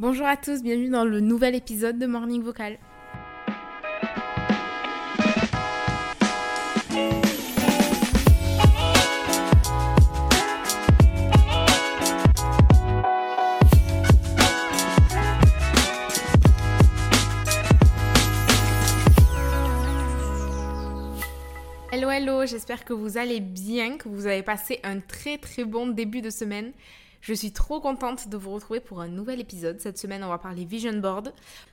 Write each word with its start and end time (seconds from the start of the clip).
Bonjour 0.00 0.26
à 0.26 0.36
tous, 0.36 0.62
bienvenue 0.62 0.90
dans 0.90 1.04
le 1.04 1.18
nouvel 1.18 1.56
épisode 1.56 1.98
de 1.98 2.06
Morning 2.06 2.40
Vocal. 2.40 2.78
Hello 21.90 22.08
hello, 22.08 22.46
j'espère 22.46 22.84
que 22.84 22.92
vous 22.92 23.18
allez 23.18 23.40
bien, 23.40 23.98
que 23.98 24.08
vous 24.08 24.28
avez 24.28 24.44
passé 24.44 24.78
un 24.84 25.00
très 25.00 25.38
très 25.38 25.64
bon 25.64 25.88
début 25.88 26.20
de 26.20 26.30
semaine. 26.30 26.70
Je 27.20 27.34
suis 27.34 27.52
trop 27.52 27.80
contente 27.80 28.28
de 28.28 28.36
vous 28.36 28.52
retrouver 28.52 28.80
pour 28.80 29.00
un 29.00 29.08
nouvel 29.08 29.40
épisode. 29.40 29.80
Cette 29.80 29.98
semaine, 29.98 30.22
on 30.24 30.28
va 30.28 30.38
parler 30.38 30.64
vision 30.64 30.92
board. 30.94 31.32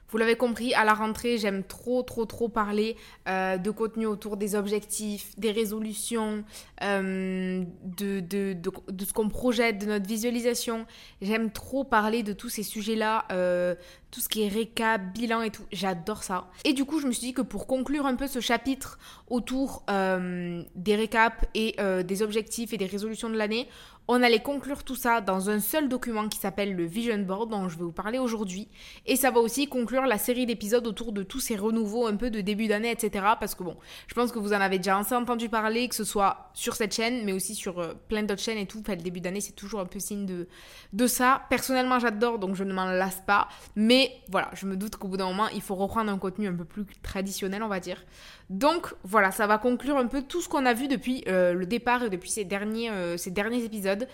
Vous 0.10 0.18
l'avez 0.18 0.36
compris, 0.36 0.74
à 0.74 0.86
la 0.86 0.94
rentrée, 0.94 1.38
j'aime 1.38 1.64
trop, 1.64 2.04
trop, 2.04 2.26
trop 2.26 2.48
parler 2.48 2.96
euh, 3.28 3.58
de 3.58 3.72
contenu 3.72 4.06
autour 4.06 4.38
des 4.38 4.56
objectifs, 4.56 5.38
des 5.38 5.52
résolutions, 5.52 6.44
euh, 6.84 7.64
de, 7.84 8.20
de, 8.20 8.54
de, 8.54 9.06
ce 9.06 9.14
qu'on 9.14 9.30
projette, 9.30 9.80
de 9.80 9.88
notre 9.88 10.08
visualisation. 10.08 10.86
J'aime 11.22 11.52
trop 11.52 11.84
parler 11.84 12.22
de 12.22 12.34
tous 12.34 12.50
ces 12.50 12.64
sujets-là, 12.64 13.26
euh, 13.32 13.74
tout 14.12 14.20
ce 14.20 14.30
qui 14.30 14.44
est 14.44 14.48
récap, 14.48 15.02
bilan 15.14 15.42
et 15.42 15.50
tout. 15.50 15.66
J'adore 15.72 16.24
ça. 16.24 16.48
Et 16.64 16.74
du 16.74 16.86
coup, 16.86 17.00
je 17.00 17.08
me 17.08 17.12
suis 17.12 17.28
dit 17.28 17.34
que 17.34 17.42
pour 17.42 17.66
conclure 17.66 18.06
un 18.06 18.16
peu 18.16 18.28
ce 18.28 18.40
chapitre 18.40 19.00
autour 19.28 19.84
des 19.88 20.96
récaps 20.96 21.44
et 21.54 21.76
des 22.06 22.22
objectifs 22.22 22.72
et 22.72 22.78
des 22.78 22.86
résolutions 22.86 23.30
de 23.30 23.36
l'année, 23.36 23.68
on 24.08 24.22
allait 24.22 24.42
conclure 24.42 24.84
tout 24.84 24.96
ça 24.96 25.20
dans 25.20 25.50
un 25.50 25.60
seul 25.60 25.90
document 25.90 26.30
qui 26.30 26.38
s'appelle 26.38 26.76
le 26.76 26.86
Vision 26.86 27.18
Board 27.18 27.50
dont 27.50 27.68
je 27.70 27.78
vais 27.78 27.84
vous 27.84 27.92
parler 27.92 28.20
aujourd'hui. 28.20 28.68
Et 29.06 29.16
ça 29.16 29.32
va 29.32 29.40
aussi 29.40 29.68
conclure 29.68 29.95
la 30.04 30.18
série 30.18 30.46
d'épisodes 30.46 30.86
autour 30.86 31.12
de 31.12 31.24
tous 31.24 31.40
ces 31.40 31.56
renouveaux 31.56 32.08
un 32.08 32.16
peu 32.16 32.30
de 32.30 32.42
début 32.42 32.68
d'année, 32.68 32.92
etc. 32.92 33.26
Parce 33.40 33.56
que 33.56 33.64
bon, 33.64 33.78
je 34.08 34.14
pense 34.14 34.32
que 34.32 34.40
vous 34.40 34.54
en 34.54 34.62
avez 34.62 34.78
déjà 34.78 34.98
assez 34.98 35.16
entendu 35.16 35.50
parler, 35.50 35.88
que 35.88 35.96
ce 35.96 36.04
soit 36.04 36.50
sur 36.54 36.76
cette 36.76 36.94
chaîne, 36.94 37.24
mais 37.24 37.32
aussi 37.32 37.56
sur 37.56 37.80
euh, 37.80 37.94
plein 38.10 38.24
d'autres 38.24 38.42
chaînes 38.42 38.58
et 38.58 38.66
tout. 38.66 38.80
Enfin, 38.82 38.96
le 38.96 39.02
début 39.02 39.22
d'année, 39.22 39.42
c'est 39.42 39.54
toujours 39.54 39.80
un 39.80 39.86
peu 39.86 40.00
signe 40.00 40.26
de, 40.26 40.48
de 40.94 41.08
ça. 41.08 41.44
Personnellement, 41.50 42.00
j'adore, 42.00 42.40
donc 42.40 42.56
je 42.56 42.64
ne 42.64 42.74
m'en 42.74 42.86
lasse 42.86 43.22
pas. 43.26 43.48
Mais 43.76 44.12
voilà, 44.30 44.50
je 44.54 44.66
me 44.66 44.76
doute 44.76 44.98
qu'au 44.98 45.08
bout 45.08 45.18
d'un 45.18 45.28
moment, 45.28 45.48
il 45.50 45.62
faut 45.62 45.76
reprendre 45.76 46.12
un 46.12 46.18
contenu 46.18 46.48
un 46.48 46.56
peu 46.56 46.66
plus 46.66 46.86
traditionnel, 47.02 47.64
on 47.64 47.68
va 47.68 47.80
dire. 47.80 48.04
Donc 48.50 48.94
voilà, 49.04 49.32
ça 49.32 49.48
va 49.48 49.58
conclure 49.58 49.98
un 49.98 50.08
peu 50.08 50.22
tout 50.22 50.42
ce 50.42 50.50
qu'on 50.50 50.66
a 50.66 50.74
vu 50.74 50.88
depuis 50.88 51.24
euh, 51.28 51.54
le 51.54 51.66
départ 51.66 52.04
et 52.04 52.10
depuis 52.10 52.30
ces 52.30 52.46
derniers, 52.46 52.92
euh, 52.92 53.18
ces 53.18 53.32
derniers 53.32 53.64
épisodes. 53.64 54.08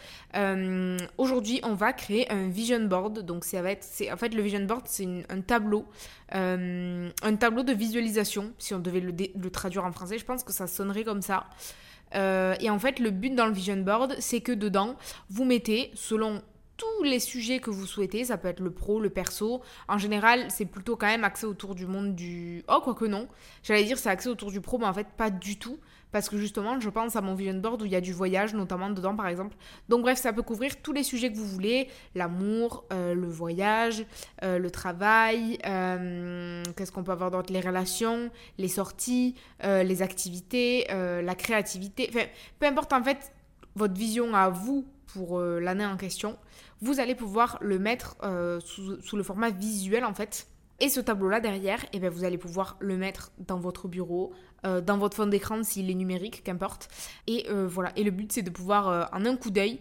Aujourd'hui, 1.17 1.59
on 1.63 1.73
va 1.73 1.93
créer 1.93 2.31
un 2.31 2.47
vision 2.47 2.79
board. 2.85 3.19
Donc 3.19 3.45
ça 3.45 3.61
va 3.61 3.71
être, 3.71 3.85
en 4.11 4.17
fait 4.17 4.33
le 4.33 4.41
vision 4.41 4.61
board, 4.61 4.83
c'est 4.85 5.07
un 5.29 5.41
tableau, 5.41 5.70
un 6.31 7.35
tableau 7.39 7.63
de 7.63 7.73
visualisation. 7.73 8.53
Si 8.57 8.73
on 8.73 8.79
devait 8.79 9.01
le, 9.01 9.49
traduire 9.51 9.85
en 9.85 9.91
français, 9.91 10.17
je 10.17 10.25
pense 10.25 10.43
que 10.43 10.53
ça 10.53 10.67
sonnerait 10.67 11.03
comme 11.03 11.21
ça. 11.21 11.45
et 12.13 12.69
en 12.69 12.79
fait, 12.79 12.99
le 12.99 13.09
but 13.11 13.35
dans 13.35 13.47
le 13.47 13.53
vision 13.53 13.77
board, 13.77 14.15
c'est 14.19 14.41
que 14.41 14.51
dedans, 14.51 14.95
vous 15.29 15.45
mettez 15.45 15.91
selon 15.93 16.41
tous 16.81 17.03
les 17.03 17.19
sujets 17.19 17.59
que 17.59 17.69
vous 17.69 17.85
souhaitez. 17.85 18.25
Ça 18.25 18.37
peut 18.37 18.47
être 18.47 18.59
le 18.59 18.71
pro, 18.71 18.99
le 18.99 19.11
perso. 19.11 19.61
En 19.87 19.99
général, 19.99 20.49
c'est 20.49 20.65
plutôt 20.65 20.95
quand 20.95 21.05
même 21.05 21.23
axé 21.23 21.45
autour 21.45 21.75
du 21.75 21.85
monde 21.85 22.15
du. 22.15 22.63
Oh, 22.67 22.79
quoique 22.83 23.05
non. 23.05 23.27
J'allais 23.61 23.83
dire 23.83 23.99
c'est 23.99 24.09
axé 24.09 24.29
autour 24.29 24.51
du 24.51 24.61
pro, 24.61 24.79
mais 24.79 24.87
en 24.87 24.93
fait, 24.93 25.07
pas 25.15 25.29
du 25.29 25.59
tout. 25.59 25.77
Parce 26.11 26.29
que 26.29 26.37
justement, 26.37 26.79
je 26.79 26.89
pense 26.89 27.15
à 27.15 27.21
mon 27.21 27.35
vision 27.35 27.53
board 27.55 27.81
où 27.81 27.85
il 27.85 27.91
y 27.91 27.95
a 27.95 28.01
du 28.01 28.13
voyage, 28.13 28.53
notamment 28.53 28.89
dedans 28.89 29.15
par 29.15 29.27
exemple. 29.27 29.55
Donc, 29.89 30.01
bref, 30.01 30.17
ça 30.17 30.33
peut 30.33 30.41
couvrir 30.41 30.81
tous 30.81 30.93
les 30.93 31.03
sujets 31.03 31.31
que 31.31 31.37
vous 31.37 31.45
voulez 31.45 31.87
l'amour, 32.15 32.85
euh, 32.91 33.13
le 33.13 33.27
voyage, 33.27 34.05
euh, 34.43 34.57
le 34.57 34.71
travail, 34.71 35.57
euh, 35.65 36.63
qu'est-ce 36.75 36.91
qu'on 36.91 37.03
peut 37.03 37.11
avoir 37.11 37.31
d'autre? 37.31 37.51
Les 37.53 37.61
relations, 37.61 38.29
les 38.57 38.67
sorties, 38.67 39.35
les 39.63 40.01
activités, 40.01 40.87
la 40.89 41.35
créativité. 41.35 42.09
Enfin, 42.09 42.25
peu 42.59 42.65
importe 42.65 42.93
en 42.93 43.03
fait 43.03 43.31
votre 43.75 43.93
vision 43.93 44.33
à 44.33 44.49
vous 44.49 44.85
pour 45.13 45.39
l'année 45.39 45.85
en 45.85 45.97
question 45.97 46.37
vous 46.81 46.99
allez 46.99 47.15
pouvoir 47.15 47.57
le 47.61 47.77
mettre 47.77 48.15
sous, 48.63 49.15
le 49.15 49.23
format 49.23 49.51
visuel 49.51 50.03
en 50.03 50.13
fait. 50.13 50.47
Et 50.81 50.89
ce 50.89 50.99
tableau-là 50.99 51.39
derrière, 51.39 51.85
eh 51.93 51.99
bien, 51.99 52.09
vous 52.09 52.23
allez 52.23 52.37
pouvoir 52.37 52.75
le 52.79 52.97
mettre 52.97 53.31
dans 53.37 53.59
votre 53.59 53.87
bureau, 53.87 54.33
euh, 54.65 54.81
dans 54.81 54.97
votre 54.97 55.15
fond 55.15 55.27
d'écran 55.27 55.63
s'il 55.63 55.89
est 55.89 55.95
numérique, 55.95 56.43
qu'importe. 56.43 56.89
Et 57.27 57.45
euh, 57.49 57.67
voilà. 57.67 57.91
Et 57.95 58.03
le 58.03 58.11
but, 58.11 58.31
c'est 58.33 58.41
de 58.41 58.49
pouvoir, 58.49 59.09
en 59.13 59.25
un 59.25 59.37
coup 59.37 59.51
d'œil, 59.51 59.79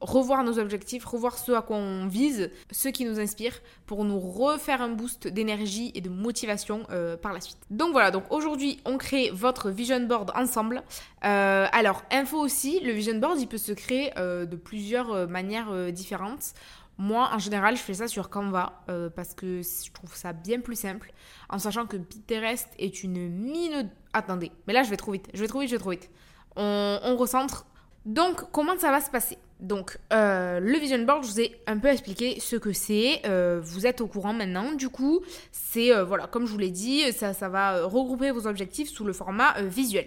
revoir 0.00 0.42
nos 0.44 0.58
objectifs, 0.58 1.04
revoir 1.04 1.38
ce 1.38 1.52
à 1.52 1.62
quoi 1.62 1.76
on 1.76 2.06
vise, 2.06 2.50
ce 2.70 2.88
qui 2.88 3.04
nous 3.04 3.20
inspire, 3.20 3.52
pour 3.86 4.04
nous 4.04 4.18
refaire 4.18 4.82
un 4.82 4.88
boost 4.88 5.28
d'énergie 5.28 5.92
et 5.94 6.00
de 6.00 6.08
motivation 6.08 6.86
euh, 6.90 7.16
par 7.16 7.32
la 7.32 7.40
suite. 7.40 7.58
Donc 7.70 7.92
voilà, 7.92 8.10
donc 8.10 8.24
aujourd'hui 8.30 8.80
on 8.84 8.96
crée 8.98 9.30
votre 9.30 9.70
vision 9.70 10.00
board 10.00 10.32
ensemble. 10.34 10.82
Euh, 11.24 11.66
alors, 11.72 12.02
info 12.10 12.38
aussi, 12.38 12.80
le 12.80 12.92
vision 12.92 13.18
board 13.18 13.38
il 13.40 13.46
peut 13.46 13.58
se 13.58 13.72
créer 13.72 14.10
euh, 14.18 14.46
de 14.46 14.56
plusieurs 14.56 15.28
manières 15.28 15.92
différentes. 15.92 16.54
Moi, 17.00 17.30
en 17.32 17.38
général, 17.38 17.76
je 17.76 17.82
fais 17.82 17.94
ça 17.94 18.08
sur 18.08 18.28
Canva 18.28 18.84
parce 19.16 19.34
que 19.34 19.62
je 19.62 19.90
trouve 19.92 20.14
ça 20.14 20.32
bien 20.32 20.60
plus 20.60 20.76
simple, 20.76 21.12
en 21.48 21.58
sachant 21.58 21.86
que 21.86 21.96
Pinterest 21.96 22.68
est 22.78 23.02
une 23.02 23.28
mine. 23.28 23.90
Attendez, 24.12 24.52
mais 24.66 24.74
là 24.74 24.82
je 24.82 24.90
vais 24.90 24.96
trop 24.96 25.12
vite, 25.12 25.28
je 25.32 25.40
vais 25.40 25.48
trop 25.48 25.60
vite, 25.60 25.70
je 25.70 25.76
vais 25.76 25.80
trop 25.80 25.90
vite. 25.90 26.10
on 26.56 27.16
recentre. 27.16 27.66
Donc, 28.06 28.50
comment 28.50 28.78
ça 28.78 28.90
va 28.90 29.00
se 29.00 29.10
passer? 29.10 29.36
Donc, 29.60 29.98
euh, 30.12 30.58
le 30.58 30.78
vision 30.78 30.98
board, 31.04 31.22
je 31.22 31.28
vous 31.28 31.40
ai 31.40 31.60
un 31.66 31.78
peu 31.78 31.88
expliqué 31.88 32.40
ce 32.40 32.56
que 32.56 32.72
c'est. 32.72 33.20
Euh, 33.26 33.60
vous 33.62 33.86
êtes 33.86 34.00
au 34.00 34.06
courant 34.06 34.32
maintenant. 34.32 34.72
Du 34.72 34.88
coup, 34.88 35.20
c'est, 35.52 35.94
euh, 35.94 36.04
voilà, 36.04 36.26
comme 36.26 36.46
je 36.46 36.52
vous 36.52 36.58
l'ai 36.58 36.70
dit, 36.70 37.12
ça, 37.12 37.34
ça 37.34 37.48
va 37.50 37.84
regrouper 37.84 38.30
vos 38.30 38.46
objectifs 38.46 38.88
sous 38.88 39.04
le 39.04 39.12
format 39.12 39.60
visuel. 39.60 40.06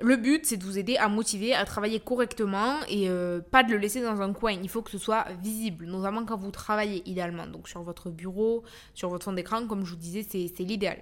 Le 0.00 0.16
but, 0.16 0.44
c'est 0.44 0.56
de 0.56 0.64
vous 0.64 0.78
aider 0.78 0.96
à 0.96 1.08
motiver, 1.08 1.54
à 1.54 1.64
travailler 1.64 2.00
correctement 2.00 2.80
et 2.88 3.08
pas 3.50 3.62
de 3.62 3.70
le 3.70 3.78
laisser 3.78 4.02
dans 4.02 4.20
un 4.20 4.32
coin. 4.32 4.52
Il 4.52 4.68
faut 4.68 4.82
que 4.82 4.90
ce 4.90 4.98
soit 4.98 5.26
visible, 5.40 5.86
notamment 5.86 6.24
quand 6.24 6.36
vous 6.36 6.50
travaillez, 6.50 7.08
idéalement. 7.08 7.46
Donc, 7.46 7.68
sur 7.68 7.82
votre 7.82 8.10
bureau, 8.10 8.64
sur 8.94 9.08
votre 9.08 9.24
fond 9.24 9.32
d'écran, 9.32 9.66
comme 9.66 9.84
je 9.84 9.90
vous 9.90 9.96
disais, 9.96 10.22
c'est 10.28 10.64
l'idéal. 10.64 10.98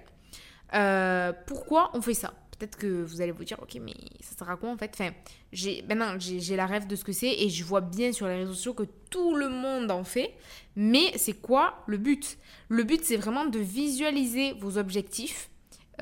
pourquoi 1.47 1.91
on 1.93 2.01
fait 2.01 2.13
ça? 2.13 2.33
Peut-être 2.57 2.77
que 2.77 3.03
vous 3.03 3.21
allez 3.21 3.31
vous 3.31 3.43
dire, 3.43 3.57
ok, 3.61 3.77
mais 3.81 3.93
ça 4.21 4.37
sert 4.37 4.49
à 4.49 4.55
quoi 4.57 4.69
en 4.69 4.77
fait? 4.77 4.91
Enfin, 4.93 5.11
j'ai 5.51 6.55
la 6.55 6.65
rêve 6.65 6.87
de 6.87 6.95
ce 6.95 7.03
que 7.03 7.11
c'est 7.11 7.31
et 7.31 7.49
je 7.49 7.63
vois 7.63 7.81
bien 7.81 8.11
sur 8.11 8.27
les 8.27 8.35
réseaux 8.35 8.53
sociaux 8.53 8.73
que 8.73 8.83
tout 9.09 9.35
le 9.35 9.49
monde 9.49 9.91
en 9.91 10.03
fait. 10.03 10.33
Mais 10.75 11.11
c'est 11.17 11.33
quoi 11.33 11.83
le 11.87 11.97
but? 11.97 12.37
Le 12.69 12.83
but, 12.83 13.03
c'est 13.03 13.17
vraiment 13.17 13.45
de 13.45 13.59
visualiser 13.59 14.53
vos 14.53 14.77
objectifs 14.77 15.49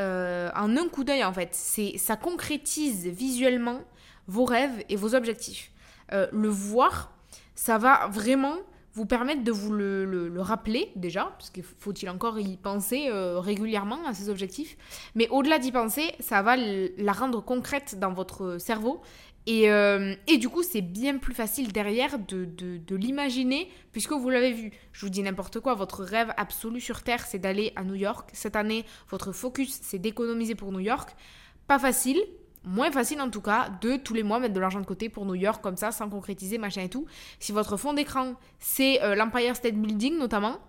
euh, 0.02 0.50
en 0.56 0.76
un 0.76 0.88
coup 0.88 1.04
d'œil 1.04 1.24
en 1.24 1.34
fait. 1.34 1.50
C'est, 1.52 1.98
ça 1.98 2.16
concrétise 2.16 3.08
visuellement 3.08 3.82
vos 4.28 4.46
rêves 4.46 4.84
et 4.90 4.96
vos 4.96 5.14
objectifs. 5.16 5.72
Euh, 6.12 6.28
le 6.32 6.50
voir, 6.50 7.14
ça 7.56 7.78
va 7.78 8.08
vraiment 8.08 8.56
vous 8.94 9.06
permettre 9.06 9.44
de 9.44 9.52
vous 9.52 9.72
le, 9.72 10.34
rappeler 10.40 10.92
déjà, 10.96 11.26
parce 11.38 11.50
qu'il 11.50 11.64
faut-il 11.64 12.10
encore 12.10 12.40
y 12.40 12.58
penser 12.58 13.08
euh, 13.10 13.40
régulièrement 13.40 14.06
à 14.06 14.14
ces 14.14 14.28
objectifs, 14.30 14.76
mais 15.16 15.30
au-delà 15.30 15.60
d'y 15.60 15.72
penser, 15.72 16.12
ça 16.20 16.42
va 16.42 16.56
la 16.58 17.14
rendre 17.14 17.42
concrète 17.42 18.00
dans 18.00 18.12
votre 18.12 18.58
cerveau. 18.58 19.02
Et, 19.48 19.72
euh, 19.72 20.14
et 20.28 20.38
du 20.38 20.50
coup, 20.50 20.62
c'est 20.62 20.82
bien 20.82 21.18
plus 21.18 21.34
facile 21.34 21.72
derrière 21.72 22.20
de, 22.20 22.46
de, 22.46 22.78
de 22.78 22.96
l'imaginer, 22.96 23.70
puisque 23.92 24.12
vous 24.12 24.30
l'avez 24.30 24.52
vu. 24.54 24.72
Je 24.92 25.06
vous 25.06 25.10
dis 25.10 25.24
n'importe 25.24 25.60
quoi, 25.60 25.74
votre 25.74 26.04
rêve 26.04 26.32
absolu 26.38 26.80
sur 26.80 27.02
Terre, 27.02 27.26
c'est 27.26 27.40
d'aller 27.40 27.74
à 27.76 27.84
New 27.84 27.96
York. 27.96 28.30
Cette 28.34 28.56
année, 28.56 28.86
votre 29.10 29.32
focus, 29.32 29.80
c'est 29.82 30.00
d'économiser 30.00 30.54
pour 30.56 30.72
New 30.72 30.80
York. 30.80 31.16
Pas 31.68 31.80
facile, 31.80 32.22
moins 32.64 32.92
facile 32.92 33.22
en 33.22 33.30
tout 33.30 33.42
cas 33.42 33.70
de 33.82 33.96
tous 33.98 34.14
les 34.14 34.24
mois 34.24 34.40
mettre 34.40 34.54
de 34.54 34.60
l'argent 34.60 34.80
de 34.80 34.86
côté 34.86 35.10
pour 35.10 35.26
New 35.26 35.36
York 35.36 35.64
comme 35.64 35.78
ça 35.78 35.92
sans 35.92 36.10
concrétiser 36.10 36.58
machin 36.58 36.84
et 36.84 36.90
tout. 36.90 37.06
Si 37.40 37.52
votre 37.52 37.78
fond 37.78 37.94
d'écran 37.94 38.36
c'est 38.60 39.02
euh, 39.02 39.16
l'Empire 39.16 39.56
State 39.56 39.76
Building 39.76 40.18
notamment, 40.18 40.60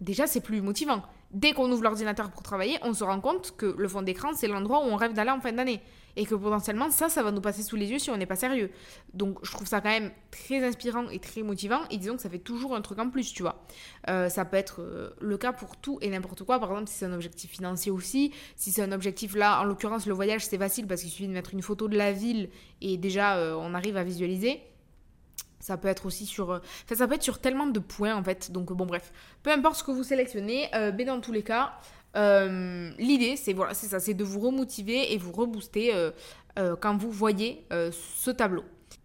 déjà 0.00 0.26
c'est 0.26 0.40
plus 0.40 0.60
motivant. 0.60 1.02
Dès 1.32 1.52
qu'on 1.52 1.70
ouvre 1.72 1.82
l'ordinateur 1.82 2.30
pour 2.30 2.42
travailler, 2.42 2.78
on 2.82 2.92
se 2.92 3.02
rend 3.02 3.20
compte 3.20 3.56
que 3.56 3.74
le 3.76 3.88
fond 3.88 4.02
d'écran 4.02 4.30
c'est 4.34 4.46
l'endroit 4.46 4.80
où 4.80 4.88
on 4.88 4.96
rêve 4.96 5.14
d'aller 5.14 5.30
en 5.30 5.40
fin 5.40 5.52
d'année 5.52 5.80
et 6.16 6.26
que 6.26 6.34
potentiellement 6.34 6.90
ça, 6.90 7.08
ça 7.08 7.22
va 7.22 7.30
nous 7.30 7.40
passer 7.40 7.62
sous 7.62 7.76
les 7.76 7.90
yeux 7.90 7.98
si 7.98 8.10
on 8.10 8.16
n'est 8.16 8.26
pas 8.26 8.36
sérieux. 8.36 8.70
Donc 9.14 9.38
je 9.42 9.50
trouve 9.50 9.66
ça 9.66 9.80
quand 9.80 9.88
même 9.88 10.10
très 10.30 10.64
inspirant 10.64 11.08
et 11.08 11.18
très 11.18 11.42
motivant 11.42 11.80
et 11.90 11.96
disons 11.96 12.16
que 12.16 12.22
ça 12.22 12.30
fait 12.30 12.38
toujours 12.38 12.74
un 12.74 12.80
truc 12.80 12.98
en 12.98 13.10
plus, 13.10 13.32
tu 13.32 13.42
vois. 13.42 13.64
Euh, 14.08 14.28
ça 14.28 14.44
peut 14.44 14.56
être 14.56 14.82
euh, 14.82 15.10
le 15.20 15.38
cas 15.38 15.52
pour 15.52 15.76
tout 15.76 15.98
et 16.00 16.08
n'importe 16.08 16.44
quoi, 16.44 16.58
par 16.58 16.70
exemple 16.70 16.88
si 16.88 16.96
c'est 16.98 17.06
un 17.06 17.12
objectif 17.12 17.50
financier 17.50 17.90
aussi, 17.90 18.32
si 18.56 18.72
c'est 18.72 18.82
un 18.82 18.92
objectif 18.92 19.34
là, 19.34 19.60
en 19.60 19.64
l'occurrence 19.64 20.06
le 20.06 20.14
voyage 20.14 20.44
c'est 20.44 20.58
facile 20.58 20.86
parce 20.86 21.02
qu'il 21.02 21.10
suffit 21.10 21.28
de 21.28 21.32
mettre 21.32 21.54
une 21.54 21.62
photo 21.62 21.88
de 21.88 21.96
la 21.96 22.12
ville 22.12 22.50
et 22.80 22.96
déjà 22.96 23.36
euh, 23.36 23.54
on 23.54 23.74
arrive 23.74 23.96
à 23.96 24.04
visualiser. 24.04 24.60
Ça 25.60 25.76
peut 25.76 25.86
être 25.86 26.06
aussi 26.06 26.26
sur... 26.26 26.50
Enfin, 26.50 26.96
ça 26.96 27.06
peut 27.06 27.14
être 27.14 27.22
sur 27.22 27.38
tellement 27.38 27.68
de 27.68 27.78
points, 27.78 28.16
en 28.16 28.24
fait. 28.24 28.50
Donc, 28.50 28.72
bon, 28.72 28.84
bref. 28.84 29.12
Peu 29.44 29.52
importe 29.52 29.76
ce 29.76 29.84
que 29.84 29.92
vous 29.92 30.02
sélectionnez, 30.02 30.68
mais 30.72 31.04
dans 31.04 31.20
tous 31.20 31.30
les 31.30 31.44
cas, 31.44 31.78
euh, 32.16 32.90
l'idée, 32.98 33.36
c'est 33.36 33.52
voilà, 33.52 33.74
c'est 33.74 33.86
ça, 33.86 34.00
c'est 34.00 34.14
de 34.14 34.24
vous 34.24 34.40
remotiver 34.40 35.12
et 35.12 35.18
vous 35.18 35.32
rebooster 35.32 35.94
euh, 35.94 36.10
euh, 36.58 36.76
quand 36.78 36.96
vous 36.96 37.10
voyez 37.10 37.64
ce 37.70 38.30
tableau. 38.30 38.64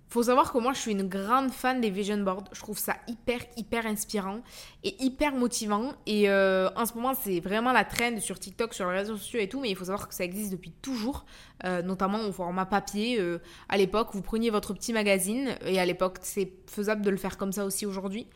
Faut 0.09 0.23
savoir 0.23 0.53
que 0.53 0.57
moi, 0.57 0.71
je 0.71 0.79
suis 0.79 0.91
une 0.93 1.09
grande 1.09 1.51
fan 1.51 1.81
des 1.81 1.89
vision 1.89 2.17
boards. 2.17 2.45
Je 2.53 2.61
trouve 2.61 2.77
ça 2.77 2.95
hyper, 3.09 3.39
hyper 3.57 3.85
inspirant 3.85 4.39
et 4.85 4.95
hyper 5.03 5.35
motivant. 5.35 5.91
Et 6.05 6.29
euh, 6.29 6.69
en 6.77 6.85
ce 6.85 6.93
moment, 6.93 7.13
c'est 7.13 7.41
vraiment 7.41 7.73
la 7.73 7.83
trend 7.83 8.17
sur 8.21 8.39
TikTok, 8.39 8.73
sur 8.73 8.89
les 8.89 8.99
réseaux 8.99 9.17
sociaux 9.17 9.41
et 9.41 9.49
tout. 9.49 9.59
Mais 9.59 9.69
il 9.69 9.75
faut 9.75 9.83
savoir 9.83 10.07
que 10.07 10.15
ça 10.15 10.23
existe 10.23 10.51
depuis 10.51 10.71
toujours, 10.71 11.25
euh, 11.65 11.81
notamment 11.81 12.21
au 12.21 12.31
format 12.31 12.65
papier. 12.65 13.19
Euh, 13.19 13.39
à 13.67 13.75
l'époque, 13.75 14.09
vous 14.13 14.21
preniez 14.21 14.49
votre 14.49 14.73
petit 14.73 14.93
magazine. 14.93 15.57
Et 15.65 15.77
à 15.77 15.85
l'époque, 15.85 16.19
c'est 16.21 16.53
faisable 16.67 17.01
de 17.01 17.09
le 17.09 17.17
faire 17.17 17.37
comme 17.37 17.51
ça 17.51 17.65
aussi 17.65 17.85
aujourd'hui. 17.85 18.27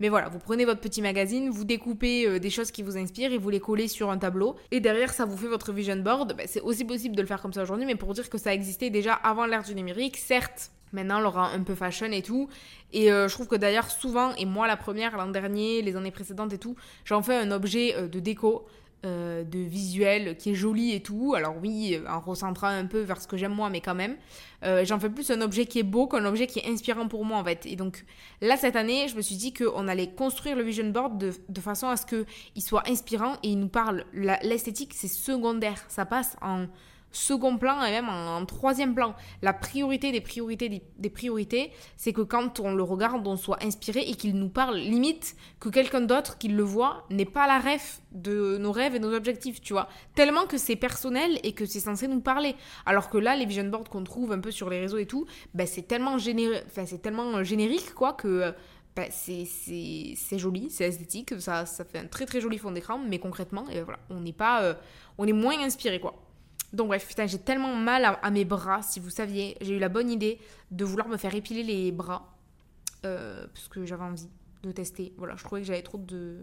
Mais 0.00 0.08
voilà, 0.08 0.28
vous 0.30 0.40
prenez 0.40 0.64
votre 0.64 0.80
petit 0.80 1.02
magazine, 1.02 1.48
vous 1.50 1.64
découpez 1.64 2.40
des 2.40 2.50
choses 2.50 2.72
qui 2.72 2.82
vous 2.82 2.96
inspirent 2.96 3.32
et 3.32 3.38
vous 3.38 3.50
les 3.50 3.60
collez 3.60 3.86
sur 3.86 4.10
un 4.10 4.18
tableau. 4.18 4.56
Et 4.72 4.80
derrière, 4.80 5.12
ça 5.12 5.26
vous 5.26 5.36
fait 5.36 5.46
votre 5.46 5.72
vision 5.72 5.96
board. 5.96 6.34
Ben, 6.36 6.46
c'est 6.48 6.62
aussi 6.62 6.84
possible 6.84 7.14
de 7.14 7.20
le 7.20 7.28
faire 7.28 7.40
comme 7.40 7.52
ça 7.52 7.62
aujourd'hui, 7.62 7.86
mais 7.86 7.94
pour 7.94 8.14
dire 8.14 8.28
que 8.28 8.38
ça 8.38 8.52
existait 8.52 8.90
déjà 8.90 9.12
avant 9.12 9.46
l'ère 9.46 9.62
du 9.62 9.76
numérique, 9.76 10.16
certes 10.16 10.72
Maintenant, 10.92 11.20
l'aura 11.20 11.50
un 11.50 11.62
peu 11.62 11.74
fashion 11.74 12.10
et 12.10 12.22
tout. 12.22 12.48
Et 12.92 13.12
euh, 13.12 13.28
je 13.28 13.34
trouve 13.34 13.46
que 13.46 13.56
d'ailleurs, 13.56 13.90
souvent, 13.90 14.34
et 14.36 14.46
moi 14.46 14.66
la 14.66 14.76
première, 14.76 15.16
l'an 15.16 15.28
dernier, 15.28 15.82
les 15.82 15.96
années 15.96 16.10
précédentes 16.10 16.52
et 16.52 16.58
tout, 16.58 16.76
j'en 17.04 17.22
fais 17.22 17.36
un 17.36 17.50
objet 17.52 17.94
euh, 17.94 18.08
de 18.08 18.18
déco, 18.18 18.66
euh, 19.06 19.44
de 19.44 19.60
visuel 19.60 20.36
qui 20.36 20.50
est 20.50 20.54
joli 20.54 20.92
et 20.92 21.00
tout. 21.00 21.34
Alors 21.34 21.54
oui, 21.62 21.98
en 22.08 22.20
recentrant 22.20 22.66
un 22.66 22.86
peu 22.86 23.00
vers 23.00 23.20
ce 23.20 23.28
que 23.28 23.36
j'aime 23.36 23.54
moi, 23.54 23.70
mais 23.70 23.80
quand 23.80 23.94
même. 23.94 24.16
j'en 24.62 24.98
fais 24.98 25.08
plus 25.08 25.30
un 25.30 25.40
objet 25.40 25.64
qui 25.64 25.78
est 25.78 25.84
beau 25.84 26.06
qu'un 26.06 26.24
objet 26.26 26.46
qui 26.46 26.58
est 26.58 26.68
inspirant 26.68 27.08
pour 27.08 27.24
moi 27.24 27.38
en 27.38 27.44
fait. 27.44 27.64
Et 27.64 27.76
donc 27.76 28.04
là, 28.42 28.56
cette 28.56 28.76
année, 28.76 29.08
je 29.08 29.16
me 29.16 29.22
suis 29.22 29.36
dit 29.36 29.54
qu'on 29.54 29.88
allait 29.88 30.10
construire 30.10 30.56
le 30.56 30.62
vision 30.62 30.90
board 30.90 31.16
de, 31.16 31.32
de 31.48 31.60
façon 31.60 31.88
à 31.88 31.96
ce 31.96 32.04
qu'il 32.04 32.62
soit 32.62 32.86
inspirant 32.88 33.34
et 33.42 33.48
il 33.48 33.58
nous 33.58 33.68
parle. 33.68 34.04
L'esthétique, 34.12 34.92
c'est 34.94 35.08
secondaire. 35.08 35.82
Ça 35.88 36.04
passe 36.04 36.36
en 36.42 36.66
second 37.12 37.58
plan 37.58 37.82
et 37.84 37.90
même 37.90 38.08
en, 38.08 38.44
troisième 38.46 38.94
plan. 38.94 39.14
La 39.42 39.52
priorité 39.52 40.12
des 40.12 40.20
priorités 40.20 40.82
des, 40.96 41.10
priorités, 41.10 41.72
c'est 41.96 42.12
que 42.12 42.20
quand 42.20 42.60
on 42.60 42.74
le 42.74 42.82
regarde, 42.82 43.26
on 43.26 43.36
soit 43.36 43.62
inspiré 43.64 44.00
et 44.00 44.14
qu'il 44.14 44.36
nous 44.36 44.48
parle 44.48 44.76
limite 44.76 45.36
que 45.58 45.68
quelqu'un 45.68 46.00
d'autre 46.00 46.38
qui 46.38 46.48
le 46.48 46.62
voit 46.62 47.06
n'est 47.10 47.24
pas 47.24 47.46
la 47.46 47.58
rêve 47.58 47.98
de 48.12 48.58
nos 48.58 48.72
rêves 48.72 48.94
et 48.94 49.00
nos 49.00 49.14
objectifs, 49.14 49.60
tu 49.60 49.72
vois. 49.72 49.88
Tellement 50.14 50.46
que 50.46 50.58
c'est 50.58 50.76
personnel 50.76 51.38
et 51.42 51.52
que 51.52 51.66
c'est 51.66 51.80
censé 51.80 52.08
nous 52.08 52.20
parler. 52.20 52.54
Alors 52.86 53.10
que 53.10 53.18
là, 53.18 53.36
les 53.36 53.46
vision 53.46 53.64
boards 53.64 53.88
qu'on 53.90 54.04
trouve 54.04 54.32
un 54.32 54.40
peu 54.40 54.50
sur 54.50 54.70
les 54.70 54.80
réseaux 54.80 54.98
et 54.98 55.06
tout, 55.06 55.26
ben 55.54 55.66
c'est 55.66 55.82
tellement, 55.82 56.16
c'est 56.18 57.02
tellement 57.02 57.42
générique 57.42 57.94
quoi 57.94 58.12
que 58.12 58.54
ben, 58.96 59.08
c'est 59.10 60.38
joli, 60.38 60.68
c'est 60.68 60.84
esthétique, 60.84 61.40
ça, 61.40 61.64
ça 61.64 61.84
fait 61.84 61.98
un 61.98 62.06
très 62.06 62.26
très 62.26 62.40
joli 62.40 62.58
fond 62.58 62.72
d'écran, 62.72 62.98
mais 62.98 63.18
concrètement, 63.18 63.68
et 63.70 63.82
voilà, 63.82 64.00
on 64.10 64.20
n'est 64.20 64.32
pas, 64.32 64.62
euh, 64.62 64.74
on 65.16 65.26
est 65.26 65.32
moins 65.32 65.58
inspiré 65.60 66.00
quoi. 66.00 66.14
Donc 66.72 66.88
bref, 66.88 67.06
putain, 67.06 67.26
j'ai 67.26 67.38
tellement 67.38 67.74
mal 67.74 68.18
à, 68.22 68.30
mes 68.30 68.44
bras, 68.44 68.82
si 68.82 69.00
vous 69.00 69.10
saviez. 69.10 69.56
J'ai 69.60 69.76
eu 69.76 69.78
la 69.78 69.88
bonne 69.88 70.10
idée 70.10 70.38
de 70.70 70.84
vouloir 70.84 71.08
me 71.08 71.16
faire 71.16 71.34
épiler 71.34 71.62
les 71.62 71.92
bras. 71.92 72.36
Euh, 73.04 73.46
parce 73.52 73.68
que 73.68 73.84
j'avais 73.84 74.04
envie 74.04 74.28
de 74.62 74.72
tester. 74.72 75.12
Voilà, 75.16 75.36
je 75.36 75.44
trouvais 75.44 75.62
que 75.62 75.66
j'avais 75.66 75.82
trop 75.82 75.98
de... 75.98 76.38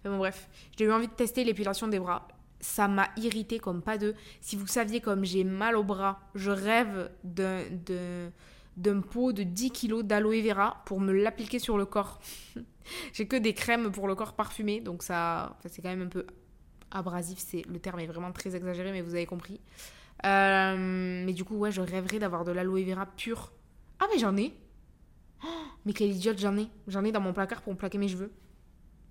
Enfin 0.00 0.10
bon 0.10 0.18
bref, 0.18 0.48
j'ai 0.78 0.84
eu 0.84 0.92
envie 0.92 1.08
de 1.08 1.12
tester 1.12 1.44
l'épilation 1.44 1.88
des 1.88 1.98
bras. 1.98 2.28
Ça 2.60 2.88
m'a 2.88 3.08
irrité 3.16 3.58
comme 3.58 3.82
pas 3.82 3.98
deux. 3.98 4.14
Si 4.40 4.54
vous 4.56 4.66
saviez 4.66 5.00
comme 5.00 5.24
j'ai 5.24 5.44
mal 5.44 5.76
au 5.76 5.82
bras, 5.82 6.20
je 6.34 6.50
rêve 6.50 7.10
d'un 7.24 7.62
d'un 8.76 9.00
pot 9.00 9.32
de 9.32 9.44
10 9.44 9.70
kg 9.70 10.02
d'aloe 10.02 10.42
vera 10.42 10.82
pour 10.84 11.00
me 11.00 11.12
l'appliquer 11.12 11.58
sur 11.58 11.78
le 11.78 11.86
corps. 11.86 12.20
j'ai 13.12 13.26
que 13.26 13.36
des 13.36 13.54
crèmes 13.54 13.92
pour 13.92 14.08
le 14.08 14.14
corps 14.14 14.34
parfumé, 14.34 14.80
donc 14.80 15.02
ça, 15.02 15.56
c'est 15.66 15.80
quand 15.80 15.90
même 15.90 16.02
un 16.02 16.08
peu 16.08 16.26
abrasif, 16.94 17.38
c'est 17.38 17.62
le 17.66 17.78
terme 17.78 18.00
est 18.00 18.06
vraiment 18.06 18.32
très 18.32 18.56
exagéré, 18.56 18.92
mais 18.92 19.02
vous 19.02 19.14
avez 19.14 19.26
compris. 19.26 19.60
Euh, 20.24 21.24
mais 21.24 21.32
du 21.32 21.44
coup, 21.44 21.56
ouais, 21.56 21.72
je 21.72 21.80
rêverais 21.80 22.18
d'avoir 22.18 22.44
de 22.44 22.52
l'aloe 22.52 22.84
vera 22.84 23.06
pur. 23.06 23.52
Ah, 24.00 24.06
mais 24.12 24.18
j'en 24.18 24.36
ai 24.36 24.54
oh, 25.44 25.48
Mais 25.84 25.92
quelle 25.92 26.10
idiote, 26.10 26.38
j'en 26.38 26.56
ai 26.56 26.68
J'en 26.88 27.04
ai 27.04 27.12
dans 27.12 27.20
mon 27.20 27.32
placard 27.32 27.62
pour 27.62 27.72
me 27.72 27.78
plaquer 27.78 27.98
mes 27.98 28.08
cheveux. 28.08 28.32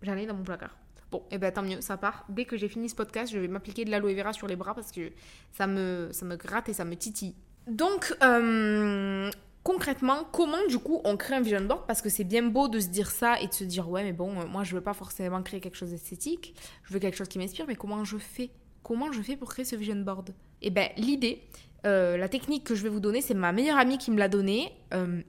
J'en 0.01 0.17
ai 0.17 0.25
dans 0.25 0.33
mon 0.33 0.43
placard. 0.43 0.75
Bon, 1.11 1.19
et 1.29 1.35
eh 1.35 1.37
ben 1.37 1.51
tant 1.51 1.61
mieux, 1.61 1.79
ça 1.81 1.95
part. 1.95 2.25
Dès 2.29 2.45
que 2.45 2.57
j'ai 2.57 2.67
fini 2.67 2.89
ce 2.89 2.95
podcast, 2.95 3.31
je 3.31 3.37
vais 3.37 3.47
m'appliquer 3.47 3.85
de 3.85 3.91
l'aloe 3.91 4.15
vera 4.15 4.33
sur 4.33 4.47
les 4.47 4.55
bras 4.55 4.73
parce 4.73 4.91
que 4.91 5.11
ça 5.51 5.67
me, 5.67 6.09
ça 6.11 6.25
me 6.25 6.35
gratte 6.35 6.69
et 6.69 6.73
ça 6.73 6.85
me 6.85 6.95
titille. 6.95 7.35
Donc, 7.67 8.15
euh, 8.23 9.29
concrètement, 9.63 10.27
comment 10.31 10.65
du 10.67 10.77
coup 10.77 11.01
on 11.05 11.17
crée 11.17 11.35
un 11.35 11.41
vision 11.41 11.61
board? 11.61 11.85
Parce 11.87 12.01
que 12.01 12.09
c'est 12.09 12.23
bien 12.23 12.43
beau 12.43 12.67
de 12.67 12.79
se 12.79 12.87
dire 12.87 13.09
ça 13.09 13.39
et 13.39 13.47
de 13.47 13.53
se 13.53 13.63
dire 13.63 13.89
ouais, 13.89 14.03
mais 14.03 14.13
bon, 14.13 14.39
euh, 14.39 14.45
moi 14.45 14.63
je 14.63 14.75
veux 14.75 14.81
pas 14.81 14.93
forcément 14.93 15.41
créer 15.41 15.59
quelque 15.59 15.77
chose 15.77 15.91
d'esthétique, 15.91 16.53
je 16.83 16.93
veux 16.93 16.99
quelque 16.99 17.17
chose 17.17 17.29
qui 17.29 17.39
m'inspire, 17.39 17.65
mais 17.67 17.75
comment 17.75 18.03
je 18.03 18.17
fais? 18.17 18.51
Comment 18.83 19.11
je 19.11 19.21
fais 19.21 19.37
pour 19.37 19.49
créer 19.49 19.65
ce 19.65 19.75
vision 19.75 19.95
board? 19.95 20.33
Eh 20.61 20.69
ben 20.69 20.89
l'idée, 20.97 21.41
euh, 21.85 22.17
la 22.17 22.27
technique 22.27 22.65
que 22.65 22.75
je 22.75 22.83
vais 22.83 22.89
vous 22.89 22.99
donner, 22.99 23.21
c'est 23.21 23.33
ma 23.33 23.51
meilleure 23.51 23.77
amie 23.77 23.97
qui 23.97 24.11
me 24.11 24.17
l'a 24.17 24.27
donnée. 24.27 24.73
Euh, 24.93 25.21